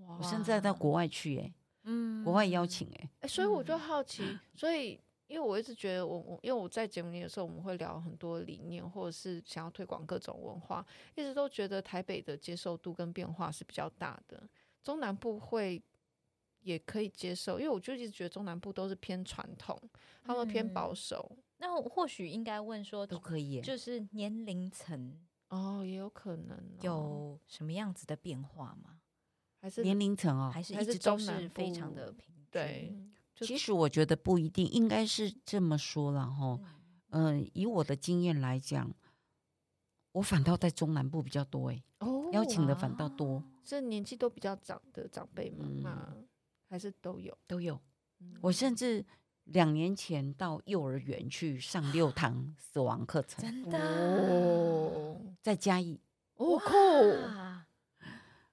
[0.06, 5.00] 我现在到国外去哎、欸，嗯，国外邀请哎、欸，哎，所以我就好奇，所以。
[5.28, 10.82] 因为我一直觉得我，我我因为我在节目里的时候，我们会聊很多理念，或者是想要推广各种文化，
[11.16, 14.48] 一直都觉得台北的接受度跟变化是比较大的，
[14.82, 15.82] 中南部会
[16.60, 19.78] 也可以接受，因为我就一直觉得中南部都是偏传统，
[20.24, 21.30] 他们偏保守。
[21.36, 25.14] 嗯、那或许应该问说，都可以，就是年龄层
[25.50, 28.97] 哦，也有可能、哦、有什么样子的变化吗？
[29.60, 32.46] 还是年龄层哦，还是一直都是非常的平均？
[32.50, 32.96] 对。
[33.40, 36.58] 其实我觉得不一定，应该是这么说了哈。
[37.10, 38.92] 嗯、呃，以我的经验来讲，
[40.10, 46.08] 我反倒在中南部比较多哎，哦，邀请的反倒多，是年纪都比较长的长辈们吗？
[46.16, 46.26] 嗯、
[46.68, 47.80] 还是都有都有？
[48.18, 49.06] 嗯、我甚至
[49.44, 56.00] 两年前到幼儿园去上六堂死亡课程，真的哦，在嘉义
[56.34, 56.72] 哦，酷，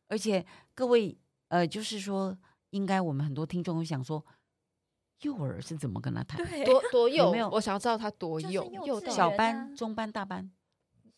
[0.07, 2.37] 而且各位呃，就是说，
[2.69, 4.25] 应该我们很多听众会想说。
[5.21, 6.45] 幼儿是怎么跟他谈？
[6.45, 7.27] 对， 多多幼？
[7.27, 7.49] 有没有？
[7.49, 10.51] 我想要知道他多幼，幼啊、小班、中班、大班，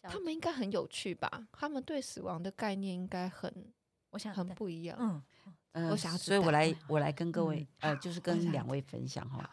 [0.04, 1.48] 他们应该很有趣吧？
[1.52, 3.52] 他们对死亡的概念应该很，
[4.12, 4.96] 我想很不一样。
[5.02, 5.24] 嗯，
[5.72, 9.50] 呃、我想要，所以我来，我来跟各位，嗯、呃，就是跟两位分享哈。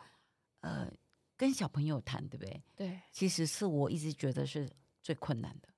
[0.61, 0.92] 呃，
[1.38, 2.62] 跟小朋友谈，对不对？
[2.77, 4.70] 对，其实是我一直觉得是
[5.03, 5.68] 最困难的。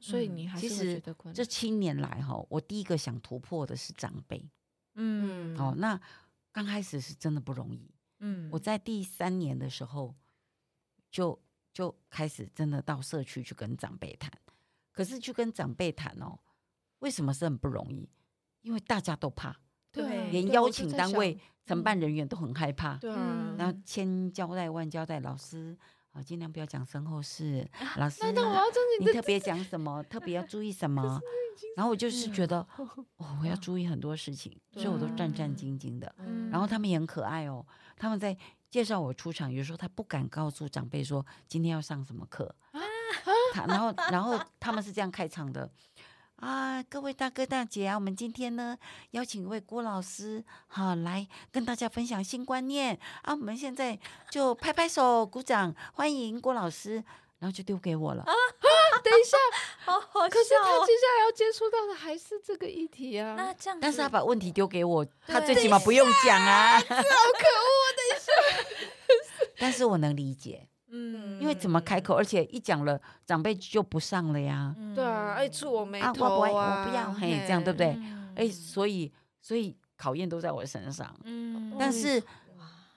[0.00, 1.34] 哎，所以你还是觉得困难？
[1.34, 4.50] 这七年来哈，我第一个想突破的是长辈。
[4.94, 6.00] 嗯，哦，那。
[6.52, 10.12] 刚开始是真的不容易，嗯，我在第三年的时候
[11.08, 11.40] 就
[11.72, 14.28] 就开始真的到社区去跟长辈谈，
[14.90, 16.36] 可是去跟长辈谈哦，
[16.98, 18.10] 为什么是很不容易？
[18.62, 19.56] 因为大家都怕，
[19.92, 23.08] 对，连邀请单位承办人员都很害怕，对，
[23.56, 25.78] 然后千交代万交代，老师
[26.12, 28.62] 啊，尽量不要讲身后事，老师，那我要
[29.00, 31.20] 你特别讲什么，特别要注意什么？
[31.76, 32.66] 然后我就是觉得，
[33.16, 36.12] 哦，我要注意很多事情，所以我都战战兢兢的。
[36.50, 37.64] 然后他们也很可爱哦，
[37.96, 38.36] 他们在
[38.70, 42.54] 介绍我出场，有时候他不敢告诉长辈说今天要上什么课。
[43.52, 45.70] 他然后然后他们是这样开场的
[46.40, 48.76] 啊，各位大哥大姐啊，我们今天呢
[49.12, 53.98] 邀请一位郭老师好来跟大家分享新观念啊，我们现在
[54.30, 57.04] 就拍拍手鼓掌欢迎郭老师。
[57.40, 58.32] 然后就丢给我了啊！
[59.02, 59.34] 等一下，
[59.90, 60.28] 好好笑。
[60.28, 63.34] 可是他接下来要接触到的还是这个议题啊。
[63.34, 66.74] 那这样，但是他把问题丢给我，他最起码不用讲啊。
[66.78, 67.00] 好可恶！
[67.96, 68.32] 等一下，
[69.56, 74.74] 但是我能理解，嗯，因为怎么开口，而且一讲了，长辈就不上了呀。
[74.94, 77.96] 对啊，哎，触我没头啊，我不我不要，嘿，这样对不对？
[78.34, 81.14] 哎，所以所以考验都在我身上。
[81.24, 82.22] 嗯，但是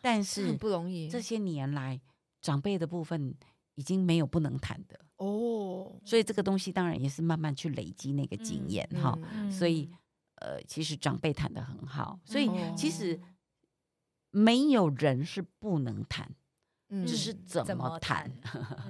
[0.02, 2.00] 但是不容易，这些年来
[2.42, 3.36] 长辈的部分。
[3.76, 9.18] 已经没有不能谈的哦，所以这个东西当然也是慢慢去累积那个经验哈。
[9.50, 9.90] 所以
[10.36, 13.20] 呃，其实长辈谈的很好，所以其实
[14.30, 16.30] 没有人是不能谈，
[17.06, 18.30] 只是怎么谈。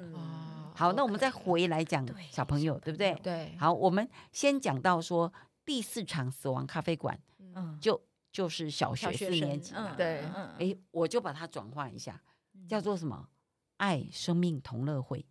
[0.75, 3.13] 好，那我们再回来讲小朋友，对不对？
[3.21, 3.55] 对。
[3.59, 5.31] 好，我们先讲到说
[5.63, 7.17] 第四场死亡咖啡馆，
[7.79, 9.93] 就就是小学四年级嘛。
[9.95, 10.23] 对，
[10.59, 12.19] 哎，我就把它转换一下，
[12.67, 13.27] 叫做什么？
[13.77, 15.25] 爱生命同乐会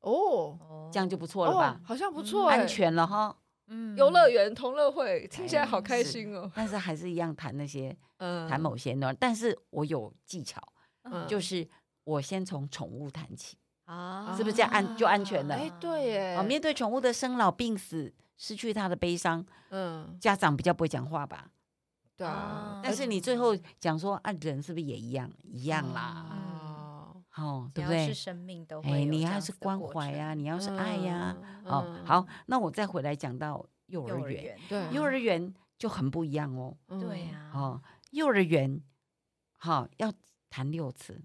[0.00, 1.80] 哦，这样就不错了吧？
[1.84, 3.36] 好像不错，安全了哈。
[3.68, 6.50] 嗯，游乐园同乐会听起来好开心哦。
[6.54, 9.14] 但是还是一样谈那些， 谈某些呢。
[9.14, 10.60] 但是我有技巧，
[11.28, 11.66] 就是
[12.04, 15.54] 我先从宠物谈起啊，是不是这样安就安全了？
[15.54, 16.42] 哎，对耶。
[16.42, 21.50] 面对宠物的生老病死，失去它的悲伤，嗯，家长比较不会讲话吧？
[22.16, 22.80] 对啊。
[22.82, 26.26] 但是你最后讲说，啊，人是不是也一样一样啦？
[27.36, 28.06] 哦，对不对？
[28.06, 36.76] 是生命都哎，你要是关怀呀，你要是爱呀，哦，好，那我再回来讲到幼儿园，对，幼儿园就很不一样哦。
[36.88, 38.80] 对呀，哦，幼儿园，
[39.56, 40.12] 好，要
[40.50, 41.22] 谈六次。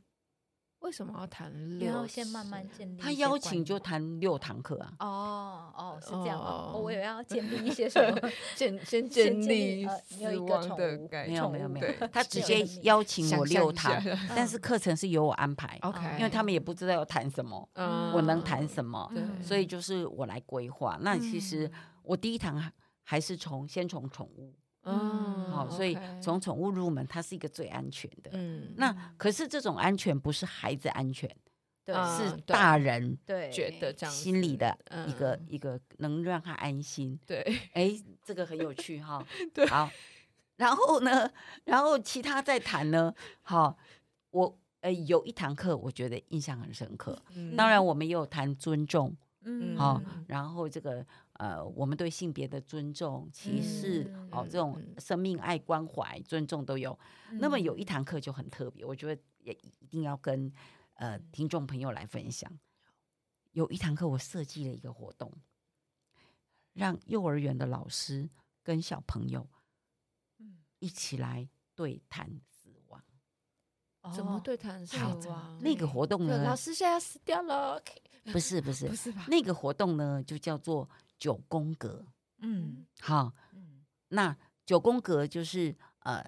[0.79, 1.87] 为什么要谈六？
[1.91, 2.99] 要先慢慢建立。
[3.01, 4.93] 他邀请就谈六堂课啊。
[4.99, 6.79] 哦哦，是这样哦。
[6.81, 8.29] 我以为要建立一些什么？
[8.55, 13.91] 建先建立死亡的没有没有没有， 他直接邀请我六堂，
[14.35, 15.77] 但是课程是由我安排。
[15.81, 17.67] OK，因为他们也不知道要谈什么，
[18.13, 19.11] 我能谈什么，
[19.41, 20.97] 所以就是我来规划。
[21.01, 21.69] 那其实
[22.03, 22.71] 我第一堂
[23.03, 24.53] 还是从先从宠物。
[24.89, 28.31] 嗯，好，所以从宠物入门，它是一个最安全的。
[28.33, 31.29] 嗯，那可是这种安全不是孩子安全，
[31.83, 37.19] 对，是大人对觉得这样心里的一个一个能让他安心。
[37.25, 37.41] 对，
[37.73, 39.21] 哎，这个很有趣哈。
[39.53, 39.89] 对，好，
[40.55, 41.29] 然后呢，
[41.65, 43.13] 然后其他再谈呢。
[43.41, 43.77] 好，
[44.31, 47.21] 我呃有一堂课我觉得印象很深刻。
[47.57, 49.13] 当然我们也有谈尊重。
[49.49, 51.05] 嗯，好，然后这个。
[51.37, 56.97] 呃，我们对性别的尊重、歧视，嗯、哦，这种生命爱、关怀、尊重都有。
[57.29, 60.51] 嗯、那么有一堂课就很特别，我觉得也一定要跟
[60.95, 62.51] 呃听众朋友来分享。
[63.51, 65.31] 有一堂课，我设计了一个活动，
[66.73, 68.27] 让幼儿园的老师
[68.63, 69.47] 跟小朋友，
[70.79, 73.03] 一起来对谈死亡。
[74.01, 74.97] 嗯、怎么对谈死
[75.27, 75.59] 亡？
[75.61, 76.43] 那个活动呢？
[76.43, 77.79] 老师现在死掉了。
[78.33, 79.25] 不是不是不是吧？
[79.29, 80.89] 那个活动呢，就叫做。
[81.19, 82.05] 九宫格，
[82.39, 86.23] 嗯，好，嗯，那九宫格就是呃，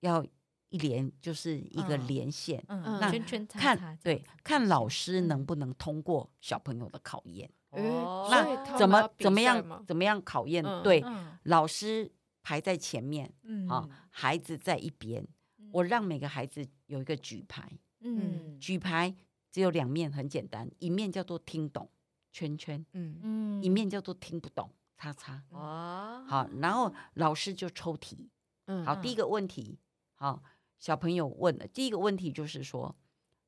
[0.00, 0.24] 要
[0.70, 7.50] 一连就是一个连线，嗯，那圈圈看对看老师能不能通过小朋友的考验。
[7.70, 10.64] 哦，那怎么怎么样怎么样考验？
[10.82, 11.04] 对，
[11.44, 12.10] 老师
[12.42, 13.30] 排在前面，
[13.68, 15.26] 啊，孩子在一边。
[15.70, 19.14] 我让每个孩子有一个举牌，嗯，举牌
[19.52, 21.90] 只有两面，很简单，一面叫做听懂，
[22.38, 25.42] 圈圈，嗯嗯，一面叫做听不懂，叉叉。
[25.50, 28.30] 哦，好，然后老师就抽题，
[28.66, 29.80] 嗯，好，第一个问题，
[30.14, 30.40] 好，
[30.78, 32.94] 小朋友问了，第一个问题就是说，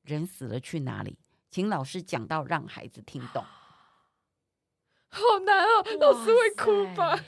[0.03, 1.17] 人死了去哪里？
[1.53, 3.45] 请老师讲到让孩子听懂。
[5.11, 7.25] 好难哦，老师会哭吧？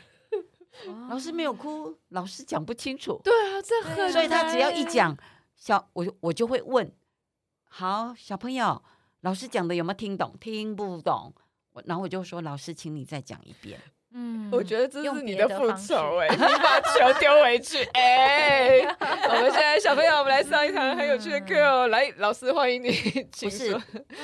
[1.09, 3.21] 老师没有哭，老师讲不清楚。
[3.23, 5.17] 对啊，这很，所以他只要一讲，
[5.55, 6.93] 小我我就会问，
[7.69, 8.83] 好，小朋友，
[9.21, 10.37] 老师讲的有没有听懂？
[10.41, 11.33] 听不懂，
[11.85, 13.81] 然后我就说，老师，请你再讲一遍。
[14.15, 18.81] 嗯，我觉得这是你的复仇哎，你把球丢回去哎。
[19.01, 21.89] 我们现在小朋友，我们来上一堂很有趣的课哦。
[21.89, 22.91] 来，老师欢迎你。
[23.41, 23.75] 不是，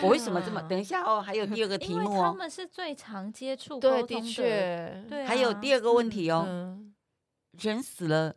[0.03, 0.61] 我为什么这么？
[0.69, 2.23] 等一下哦，还有第二个题目哦。
[2.23, 5.05] 他们是最常接触沟通的，的确。
[5.09, 6.79] 对，还有第二个问题哦。
[7.59, 8.37] 人死了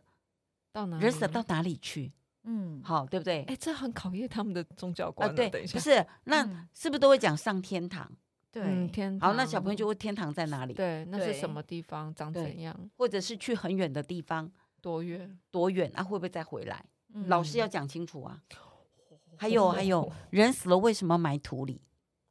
[0.72, 0.98] 到哪？
[0.98, 2.12] 人死了到哪里去？
[2.44, 3.44] 嗯，好，对不对？
[3.46, 5.32] 哎，这很考验他们的宗教观。
[5.34, 8.10] 对，不是，那是不是都会讲上天堂？
[8.52, 9.30] 对，天堂。
[9.30, 10.74] 好，那小朋友就问天堂在哪里？
[10.74, 12.14] 对，那是什么地方？
[12.14, 12.90] 长怎样？
[12.96, 14.52] 或者是去很远的地方？
[14.82, 15.38] 多远？
[15.50, 15.90] 多远？
[15.94, 16.84] 啊，会不会再回来？
[17.26, 18.42] 老师要讲清楚啊。
[19.38, 21.80] 还有，还有 人死了为什么埋土里？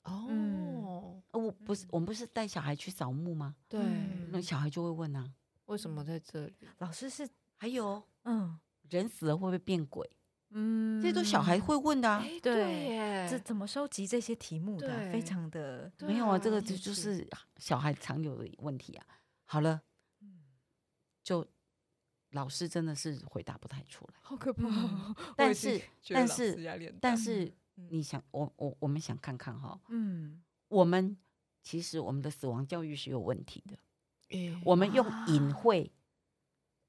[0.04, 3.56] 哦，我不是，我们不是带小孩去扫墓吗？
[3.68, 3.82] 对，
[4.30, 5.28] 那小孩就会问啊，
[5.66, 6.54] 为什么在这里？
[6.78, 10.08] 老师是还有，嗯，人死了会不会变鬼？
[10.54, 12.24] 嗯，这些都小孩会问的啊。
[12.42, 15.12] 对，这怎么收集这些题目的？
[15.12, 19.06] 非常的没有啊，这个就就是小孩常有的问题啊。
[19.46, 19.82] 好了，
[21.24, 21.48] 就
[22.32, 24.66] 老师真的是回答不太出来，好可怕。
[25.36, 31.18] 但是，但是，但是，你想，我我我们想看看哈，嗯，我们
[31.62, 33.78] 其实我们的死亡教育是有问题的。
[34.64, 35.92] 我们用隐晦，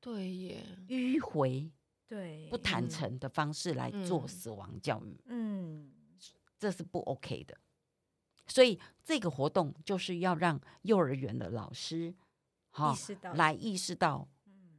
[0.01, 1.70] 对耶，迂回。
[2.08, 5.90] 对，不坦诚的方式来做死亡教育，嗯，
[6.58, 7.56] 这是不 OK 的。
[8.46, 12.14] 所以这个活动就是要让幼儿园的老师
[12.70, 12.94] 哈
[13.34, 14.28] 来意识到，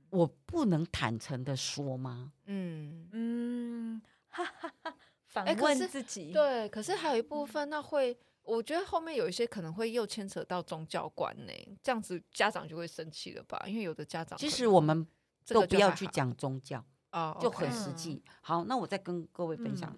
[0.10, 2.34] 我不能坦诚的说吗？
[2.46, 13.64] 嗯嗯，哈哈哈，反问自己，对，可是还有一部分，那会我觉得后面有一些可能会又牵扯到宗教观呢，这样子家长就会生气了吧？
[13.66, 15.08] 因为有的家长，其实我们
[15.48, 16.86] 都不要去讲宗教。
[17.14, 18.22] 哦，就很实际。
[18.42, 19.98] 好，那我再跟各位分享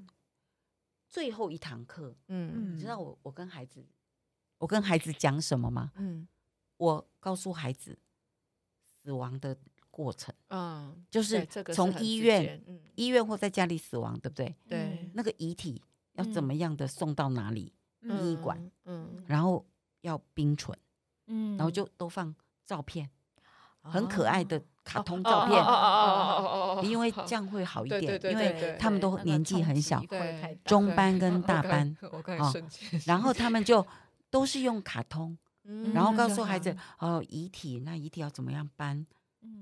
[1.07, 2.13] 最后一堂课。
[2.27, 3.83] 嗯，你知道我我跟孩子，
[4.57, 5.91] 我跟孩子讲什么吗？
[5.95, 6.27] 嗯，
[6.77, 7.97] 我告诉孩子
[8.83, 9.57] 死亡的
[9.89, 10.35] 过程。
[10.49, 12.61] 嗯，就是从医院、
[12.95, 14.53] 医院或在家里死亡，对不对？
[14.67, 15.09] 对。
[15.13, 15.81] 那个遗体
[16.13, 17.71] 要怎么样的送到哪里？
[18.01, 18.71] 殡仪馆。
[18.83, 19.23] 嗯。
[19.25, 19.65] 然后
[20.01, 20.77] 要冰存。
[21.27, 21.55] 嗯。
[21.55, 23.09] 然后就都放照片，
[23.85, 24.61] 很可爱的。
[24.85, 29.99] 卡通照片，因为这样会好一点，因为他们都年纪很小，
[30.63, 31.97] 中班跟大班，
[33.07, 33.83] 然后他们就
[34.29, 35.35] 都是用卡通，
[35.91, 39.03] 然后告诉孩子哦，遗体那遗体要怎么样搬，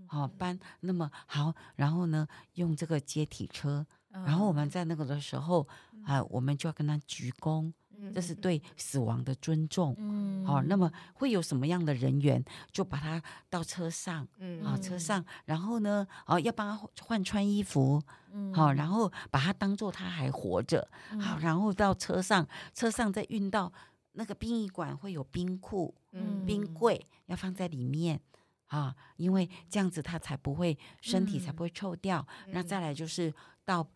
[0.08, 5.66] 好搬，那么好，然后呢用这个接体车，然后我们在那个的时候
[6.06, 7.72] 啊，我们就要跟他鞠躬。
[8.14, 18.02] 这是对死亡的尊重，嗯，好，那么会有什么样的人员就把他到车上，嗯，啊，车上，然后呢，哦，要帮他换穿衣服，
[18.32, 20.88] 嗯，好，然后把他当做他还活着，
[21.20, 23.72] 好，然后到车上，车上再运到
[24.14, 26.74] 那个殡仪馆会有冰库，嗯，冰。
[26.74, 28.20] 柜要放在里面，
[28.68, 33.88] 啊，因为这样子他才不会身体才不会臭掉，那再来就是到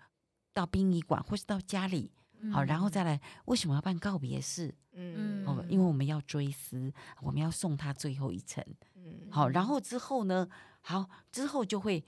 [0.54, 2.10] 到殡仪馆或是到家里。
[2.52, 4.74] 好，然后再来，为什么要办告别式？
[4.94, 8.64] 嗯，哦，因为我们要追思，我们要送他最后一程。
[8.96, 10.48] 嗯，好，然后之后呢？
[10.82, 12.04] 好，之后就会，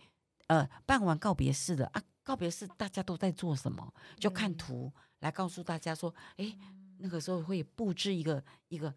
[0.48, 3.94] 呃，办完告别式的啊，告别式大家都在做什么？
[4.18, 6.58] 就看图来告诉大家说，哎，
[7.00, 8.94] 那个时候会布置一个一个。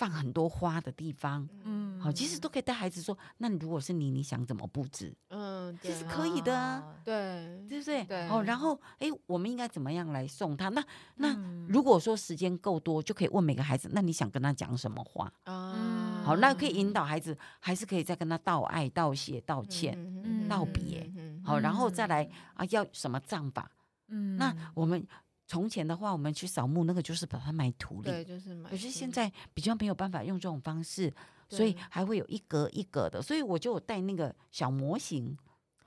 [0.00, 5.14] 放很多花的地方，嗯，好，其实都可以带孩子说，那如果是你，你想怎么布置？
[5.28, 8.04] 嗯，其实可以的啊，对，对不对？
[8.04, 10.70] 对，哦，然后，哎，我们应该怎么样来送他？
[10.70, 10.82] 那
[11.16, 11.36] 那
[11.68, 15.30] 如果说时间够多，就可以问每个孩子，那你想跟他讲什么话？
[15.44, 21.12] 啊，好，那可以引导孩子，还是可以再跟他道爱、道谢、道歉、道别，
[21.44, 23.70] 好，然后再来啊，要什么葬法？
[24.08, 25.06] 嗯，那我们。
[25.50, 28.08] 从前的话，我们去扫墓，那个就是把它埋土里。
[28.08, 28.70] 对，就是埋。
[28.70, 31.12] 可是现在比较没有办法用这种方式，
[31.48, 33.20] 所以还会有一格一格的。
[33.20, 35.36] 所以我就有带那个小模型。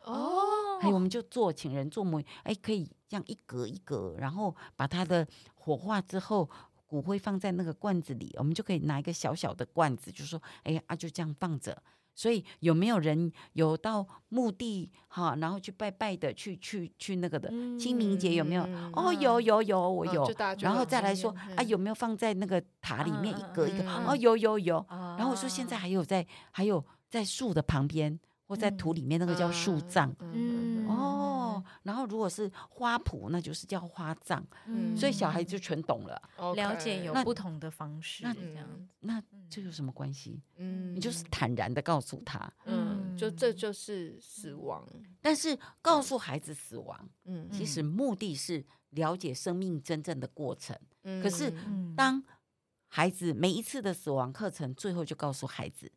[0.01, 6.49] 哦，哎，我们就做请人做模，哎，可以这样一格一格，然后把它的火化之后，
[6.85, 11.81] 骨灰放在那个罐子里，我们就可以拿一个小小的罐子，就说，哎啊，就这样放着。
[12.15, 18.63] 所以有没有人有到墓地哈，然后去拜拜的，去去去那个的清明节有没有？
[18.67, 20.23] 嗯、哦，有有有，我有。
[20.23, 23.83] 哦、然后再来说啊，有没有放在那个塔里面一格一个？
[23.83, 24.85] 嗯、哦，有有有。
[24.89, 30.15] 然后我说现在还有在，还有在树的旁边或在土里面，那个叫树葬。
[31.83, 34.45] 然后如果是花圃，那就是叫花葬。
[34.65, 36.21] 嗯，所以小孩就全懂了，
[36.55, 38.23] 了解有不同的方式。
[38.23, 38.67] 那这样，
[39.01, 40.41] 那这有什么关系？
[40.55, 44.87] 嗯，你就是坦然的告诉他，嗯，就这就是死亡。
[45.21, 50.77] 但是告诉孩子死亡，嗯，其实目的是了解生命真正的过程。
[51.03, 51.53] 嗯，可是
[51.95, 52.23] 当
[52.87, 55.91] 孩子每一次的死亡课程，最后就告诉孩子。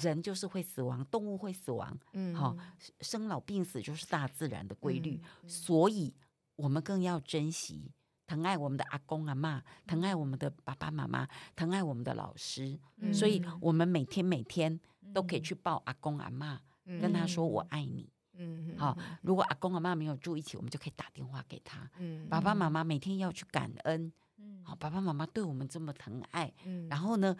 [0.00, 2.56] 人就是会死亡，动物会死亡，嗯，好，
[3.00, 6.14] 生老病死就是大自然的规律，嗯、所以
[6.56, 7.90] 我们更要珍惜、
[8.26, 11.26] 疼爱我们的阿公阿妈，疼爱我们的爸爸妈妈，
[11.56, 13.42] 疼爱我们的老师，嗯、所以。
[13.60, 14.78] 我们每天每天
[15.12, 15.40] 都可以。
[15.40, 17.26] 去抱阿公阿妈，嗯、跟他。
[17.26, 27.36] 说我爱你，嗯，好，如果阿公阿妈没有住一起，我们就可以打电话给他，嗯，爸爸妈妈每天要去感恩，嗯，好，爸爸妈妈对我们这么疼爱，嗯，然后呢，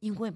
[0.00, 0.32] 因为。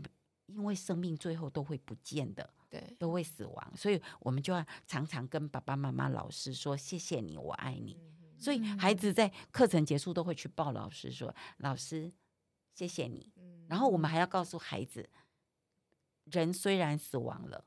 [0.47, 7.97] 因为生命最后都会不见的，对，都会死亡，所以我们就要常常跟爸爸妈妈、老师说：“谢谢你，我爱你。
[8.01, 12.13] 嗯”所以孩子在课程结束都会去抱老师说：“老师，
[12.73, 13.33] 谢谢你。
[13.37, 15.09] 嗯”然后我们还要告诉孩子
[16.31, 17.65] ：“人虽然死亡了，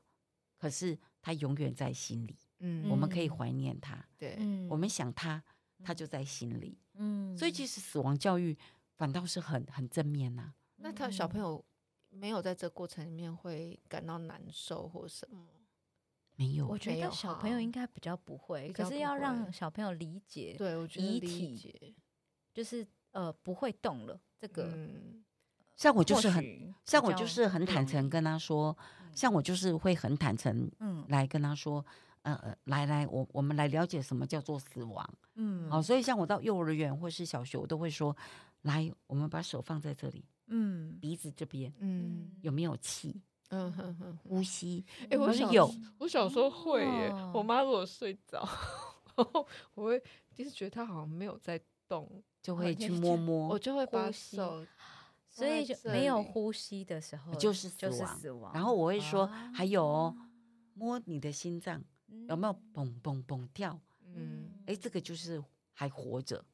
[0.56, 2.38] 可是他永远在心里。
[2.60, 4.02] 嗯，我们可以怀念他。
[4.16, 4.38] 对，
[4.70, 5.42] 我们想他，
[5.82, 6.78] 他就在心里。
[6.94, 8.56] 嗯，所以其实死亡教育
[8.96, 10.54] 反倒是很很正面呐、啊。
[10.76, 11.62] 那他小朋友。
[12.10, 15.46] 没有在这过程里面会感到难受或什么，
[16.36, 16.66] 没有。
[16.66, 21.94] 我觉得小朋友应该比较不会，可是要让小朋友理解，对，我觉得理解
[22.52, 24.20] 就是呃不会动了。
[24.38, 24.88] 这个，
[25.76, 28.76] 像我就是很，像我就是很坦诚跟他说，
[29.14, 31.84] 像我就是会很坦诚，嗯，来跟他说，
[32.22, 38.16] 呃，来来，我我们来了解什么叫做死亡，嗯，好，所以像我到幼儿园或是小学，我都会说，
[38.62, 40.24] 来，我们把手放在这里。
[40.50, 43.20] 嗯，鼻子这边，嗯，有没有气？
[43.50, 44.84] 嗯哼哼，呼吸。
[45.10, 47.10] 哎，我有，我小时候会耶。
[47.34, 48.48] 我妈如果睡着，
[49.74, 50.00] 我会
[50.32, 54.64] 就是觉得她好像没有在动，就会去摸摸，我就会把手，
[55.28, 58.52] 所以就没有呼吸的时候就是死亡。
[58.54, 60.16] 然后我会说，还有哦
[60.74, 61.82] 摸你的心脏
[62.28, 63.76] 有没有蹦蹦蹦跳？
[64.14, 65.42] 嗯，哎，这个就是
[65.72, 66.44] 还活着，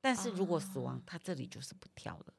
[0.00, 2.32] 但是如果死亡，它这里就是不跳了。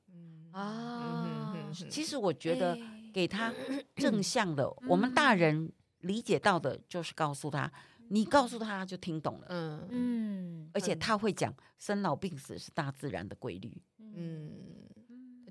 [0.57, 1.53] 啊，
[1.89, 2.77] 其实我觉得
[3.13, 3.53] 给他
[3.95, 7.71] 正向的，我们大人理解到的就是告诉他，
[8.09, 9.87] 你告诉他他就听懂了，嗯。
[9.91, 14.51] 嗯，而且他会讲生老病死是大自然的规律，嗯，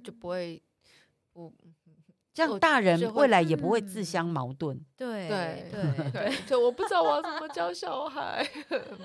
[0.03, 0.61] 就不会
[1.33, 1.53] 我
[2.35, 6.11] 这样，大人未来也不会自相矛盾，对对对。
[6.11, 8.47] 对，就我不知道我要怎么教小孩，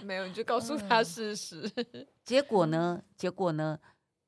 [0.04, 1.72] 没有你就告诉他事实，
[2.26, 3.02] 结果呢？
[3.16, 3.80] 结果呢？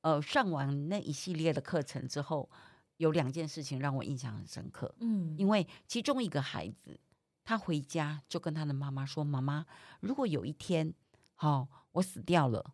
[0.03, 2.49] 呃，上完那一系列的课程之后，
[2.97, 4.93] 有两件事情让我印象很深刻。
[4.99, 6.99] 嗯，因为其中一个孩子，
[7.45, 9.65] 他回家就跟他的妈妈说：“妈妈，
[10.01, 10.93] 如果有一天，
[11.35, 12.73] 好、哦，我死掉了，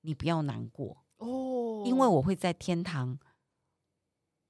[0.00, 3.18] 你不要难过哦，因为我会在天堂，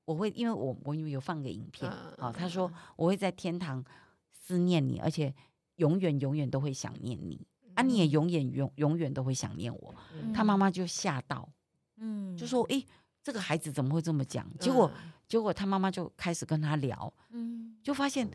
[0.04, 3.84] 我会，因为我我有放个影片，好、哦，他说我会在天堂
[4.30, 5.34] 思念你，而且
[5.76, 7.44] 永远永远都会想念你，
[7.74, 9.94] 啊，你也永远永永远都会想念我。
[10.12, 11.50] 嗯、他妈妈就吓到。”
[11.96, 12.84] 嗯，就说诶，
[13.22, 14.46] 这个孩子怎么会这么讲？
[14.58, 18.28] 结果，嗯、结果他妈妈就开始跟他聊，嗯，就发现，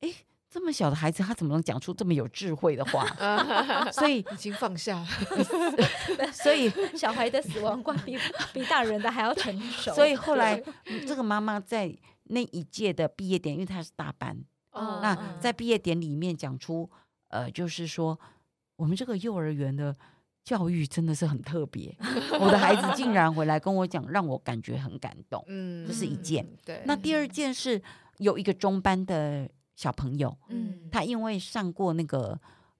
[0.00, 0.14] 诶，
[0.50, 3.06] 这么小的孩子，他怎么能讲出这么有智慧的话？
[3.92, 5.06] 所以已经放下了，
[6.34, 8.18] 所以 小孩的死亡观比
[8.52, 9.94] 比大人的还要成熟。
[9.94, 10.62] 所以后来，
[11.06, 14.36] 这个妈妈在那一届的毕业典礼，因为她是大班，
[14.72, 16.90] 哦、那在毕业典礼里面讲出，
[17.28, 18.18] 呃，就是说
[18.76, 19.96] 我们这个幼儿园的。
[20.44, 21.96] 教育真的是很特别，
[22.40, 25.42] 我的孩子竟然回来跟我讲，让我感觉很感动。
[25.46, 26.46] 嗯，这是一件。
[26.64, 27.80] 对，那第二件是
[28.18, 32.38] 有一个中班的小朋友，嗯，他因为上过那个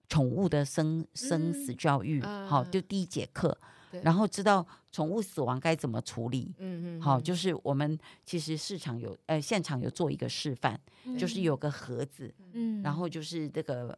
[0.08, 3.56] 宠物的生生死教育，好，就第一节课，
[4.02, 6.52] 然后知道宠物死亡该怎么处理。
[6.58, 7.96] 嗯嗯，好，就是我们
[8.26, 10.78] 其实市场有呃现场有做一个示范，
[11.16, 13.96] 就是有个盒子，嗯，然后就是这个。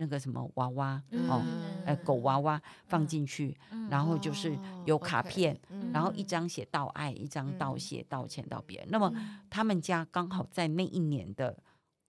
[0.00, 1.42] 那个什么娃娃哦，
[1.88, 3.56] 呃，狗娃娃放进去，
[3.88, 5.58] 然后就是有卡片，
[5.90, 8.88] 然后一张写道爱，一张道谢、道歉到别人。
[8.90, 9.10] 那么
[9.48, 11.56] 他们家刚好在那一年的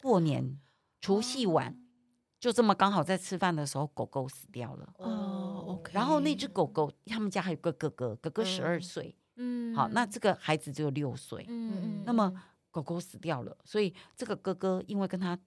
[0.01, 0.59] 过年
[0.99, 1.81] 除夕晚，
[2.41, 4.93] 就这么刚好在吃饭的时候，狗狗死掉了。
[4.97, 5.93] 哦，OK。
[5.93, 9.15] 然后那只狗狗，他们家还有个哥哥，哥哥十二岁。
[9.37, 11.45] 嗯，好，那这个孩子只有六岁。
[11.47, 12.33] 嗯，那么
[12.69, 15.39] 狗狗死掉了，所以这个哥哥因为跟他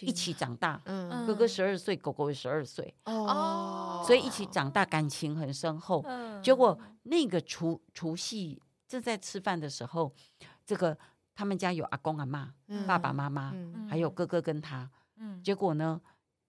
[0.00, 2.94] 一起长大，嗯，哥哥十二岁，狗狗也十二岁。
[3.04, 6.04] 哦，所以一起长大，感情很深厚。
[6.42, 10.12] 结果那个除除夕正在吃饭的时候，
[10.64, 10.96] 这个
[11.34, 12.48] 他们家有阿公阿嬷、
[12.86, 13.54] 爸爸妈妈，
[13.88, 14.90] 还有哥哥跟他。
[15.16, 16.00] 嗯，结果呢，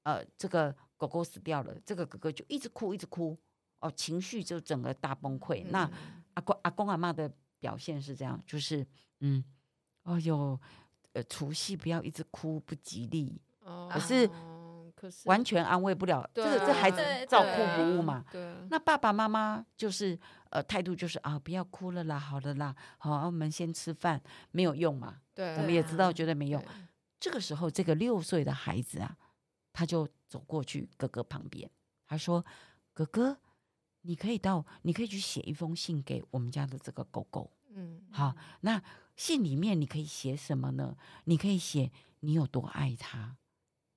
[0.03, 3.37] 呃，这个狗狗死掉了，这个哥哥就一直哭，一直哭，
[3.79, 5.63] 哦，情绪就整个大崩溃。
[5.65, 5.91] 嗯、那
[6.33, 8.85] 阿公阿公阿妈的表现是这样，就是
[9.19, 9.43] 嗯，
[10.03, 10.59] 哦哟，
[11.15, 13.41] 呃，除夕不要一直哭，不吉利。
[13.63, 14.29] 哦，可是
[14.95, 18.23] 可是完全安慰不了，这个这孩子照顾不误嘛。
[18.31, 25.21] 对，对，那爸爸妈妈就是呃态度就是啊，不要哭了啦，好了啦，好，我们先吃饭，没有用嘛。
[25.33, 26.63] 对，我们也知道，觉得没用。
[27.19, 29.17] 这个时候，这个六岁的孩子啊，
[29.73, 31.69] 他就走过去哥哥旁边，
[32.05, 32.45] 他说
[32.93, 33.37] ：“哥哥，
[34.01, 37.49] 你可以到，你可以去写一封信给我们家的这个狗狗。
[37.75, 38.81] 嗯，好，那
[39.15, 40.97] 信里面你可以写什么呢？
[41.25, 43.37] 你可以写你有多爱他，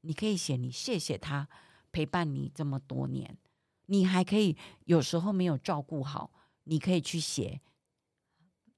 [0.03, 1.49] 你可以写你谢谢他
[1.91, 3.39] 陪伴你这么多年，
[3.87, 6.31] 你还可以有时候没有照顾好，
[6.65, 7.63] 你可以去写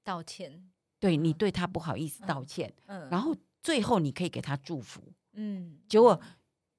[0.03, 6.19] 道歉，对你对他不好意思道歉，嗯，然后。”最后你可以给他祝福，嗯，结果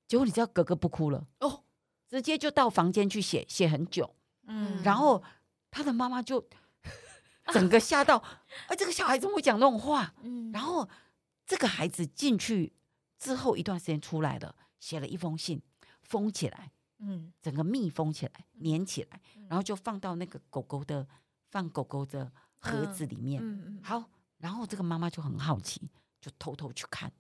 [0.09, 1.63] 结果你知道格格不哭了哦，
[2.09, 4.17] 直接就到房间去写写很久，
[4.49, 5.23] 嗯，然后
[5.71, 6.45] 他的妈妈就
[7.53, 8.23] 整个吓到，
[8.69, 10.15] 哎，这个小孩怎么会讲那种话？
[10.23, 10.89] 嗯，然后
[11.47, 12.73] 这个孩子进去
[13.19, 15.61] 之后一段时间出来了，写了一封信，
[16.03, 18.33] 封起来，嗯，整个密封起来，
[18.63, 21.07] 粘起来，然后就放到那个狗狗的
[21.51, 24.05] 放狗狗的盒子里面，嗯，好，
[24.39, 25.91] 然后这个妈妈就很好奇。
[26.23, 27.11] 就偷偷去看，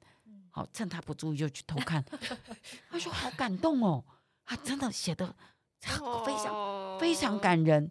[0.52, 2.04] 好，趁他不注意就去偷看。
[2.88, 4.04] 他说好感动哦，
[4.44, 5.34] 他真的写的
[5.80, 7.90] 非常非常感人。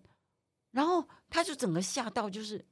[0.72, 2.64] 然后他就整个吓到，就是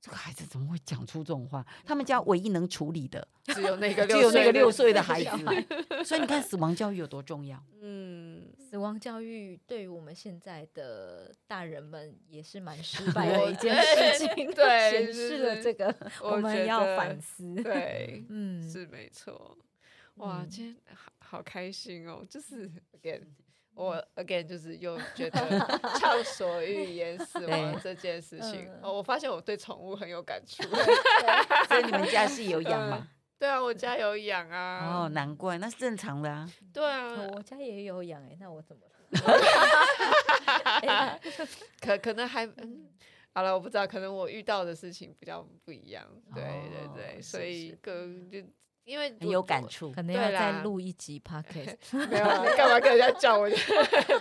[0.00, 1.66] 这个孩子怎么会讲出这种话？
[1.84, 6.04] 他们家唯一能处理的 只有那个 只有那个六岁的孩子。
[6.04, 7.62] 所以你看死亡教育有多重要。
[7.80, 8.52] 嗯。
[8.58, 17.54] 死亡教育对于我们现在的大人们也是蛮失 败的一件事情，对，显示了这个我们要反思。
[17.62, 19.56] 对，嗯，是没错。
[20.16, 22.22] 哇，今天好好开心哦！
[22.28, 23.22] 就是 again，
[23.78, 25.38] 我 again 就是又觉得
[26.00, 30.64] 畅所欲言死亡这件事情，哦，我发现我对宠物很有感触。
[30.64, 33.06] 所以你们家是有养吗？
[33.38, 35.02] 对啊，我家有养啊。
[35.04, 36.50] 哦，难怪，那是正常的啊。
[36.72, 38.88] 对啊，我家也有养哎，那我怎么了？
[41.80, 42.88] 可可能还嗯，
[43.32, 46.04] 好了，我不知道，可能我遇到的事情比较不一样。
[46.34, 48.42] 对对对，所以个就
[48.88, 51.76] 因为很有感触，可能要再录一集 podcast。
[52.08, 53.46] 没有，你 干嘛跟人家叫我？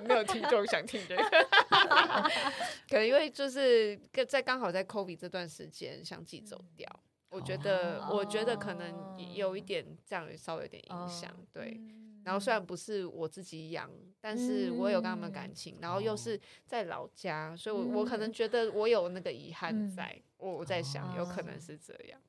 [0.05, 1.23] 没有听众想听这个。
[2.89, 3.97] 可能因为就是
[4.27, 6.85] 在刚好在 COVID 这段时间，相继走掉。
[7.29, 8.93] 我觉得，我觉得可能
[9.33, 11.79] 有一点这样，稍微有点影响，对。
[12.25, 13.89] 然后虽然不是我自己养，
[14.19, 22.19] 但是我有跟他们感情，然后又是在老家，所以我我可能觉得我有那个遗憾在，我我在想，有可能是这样。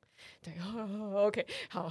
[0.42, 0.54] 对
[1.14, 1.88] ，OK，好。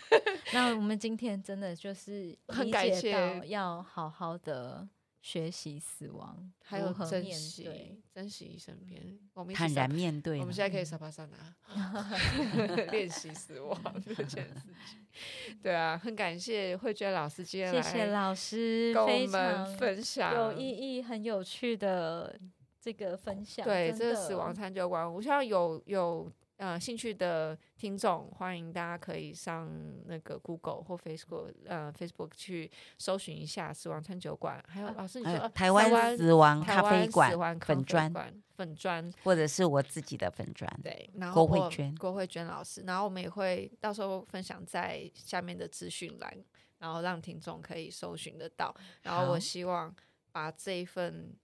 [0.52, 4.88] 那我们今天真的就是很感谢，要好好的。
[5.22, 10.40] 学习死亡，还有珍惜珍惜身边，我们坦然面对。
[10.40, 15.58] 我们现在可以沙发上拿练习死亡这件事情。
[15.62, 22.40] 对啊，很感谢慧娟老师今天来，谢谢老师跟我们分享有意义、很有趣的
[22.80, 23.62] 这个分享。
[23.62, 26.32] 对，这个死亡餐酒馆，我希望有有。
[26.60, 29.66] 呃，兴趣的听众，欢迎大家可以上
[30.04, 34.62] 那个 Google 或 Facebook，呃，Facebook 去搜寻一下“死亡餐酒馆”。
[34.68, 38.12] 还有老师，你说台湾死亡咖啡馆粉砖
[38.56, 40.70] 粉砖，或者是我自己的粉砖。
[40.82, 46.36] 对，然后郭慧娟，郭慧娟老师，然后我们也会到时候分享在下面的资讯栏，
[46.78, 48.76] 然后让听众可以搜寻得到。
[49.00, 49.96] 然后我希望
[50.30, 51.34] 把这一份。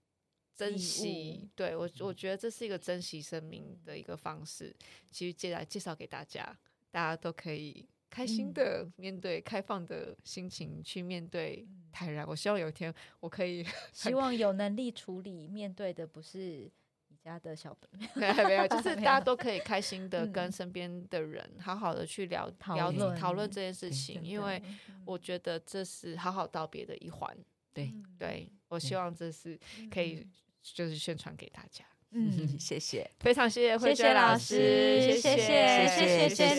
[0.57, 4.75] 珍惜，对我，我觉得这是一个珍惜生命的一个方式。
[5.11, 6.43] 其实介来介绍给大家，
[6.89, 12.25] 大家都可以开心的面对，开放的心情去面对，坦然。
[12.27, 16.71] 我希望有一天我可以， 希望有能力处理面对的不是
[17.09, 24.59] 你家的小本，没有，就是 大家都可以开心的跟身边的人好好的去聊聊讨论这件事情，因为
[25.05, 27.37] 我觉得这是好好道别的一环。
[27.73, 29.59] 对，对我希望这是
[29.91, 30.27] 可以。
[30.73, 36.55] 就是宣传给大家，嗯， 谢谢，非常谢谢慧娟老师，谢谢，谢谢，谢谢，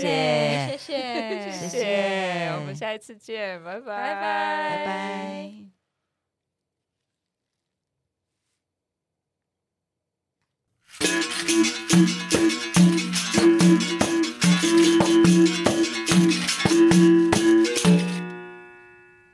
[0.66, 4.14] 谢谢，谢谢，我们下一次见，拜拜，拜。
[4.14, 5.54] 拜拜。
[11.00, 11.06] 拜
[12.74, 12.77] 拜。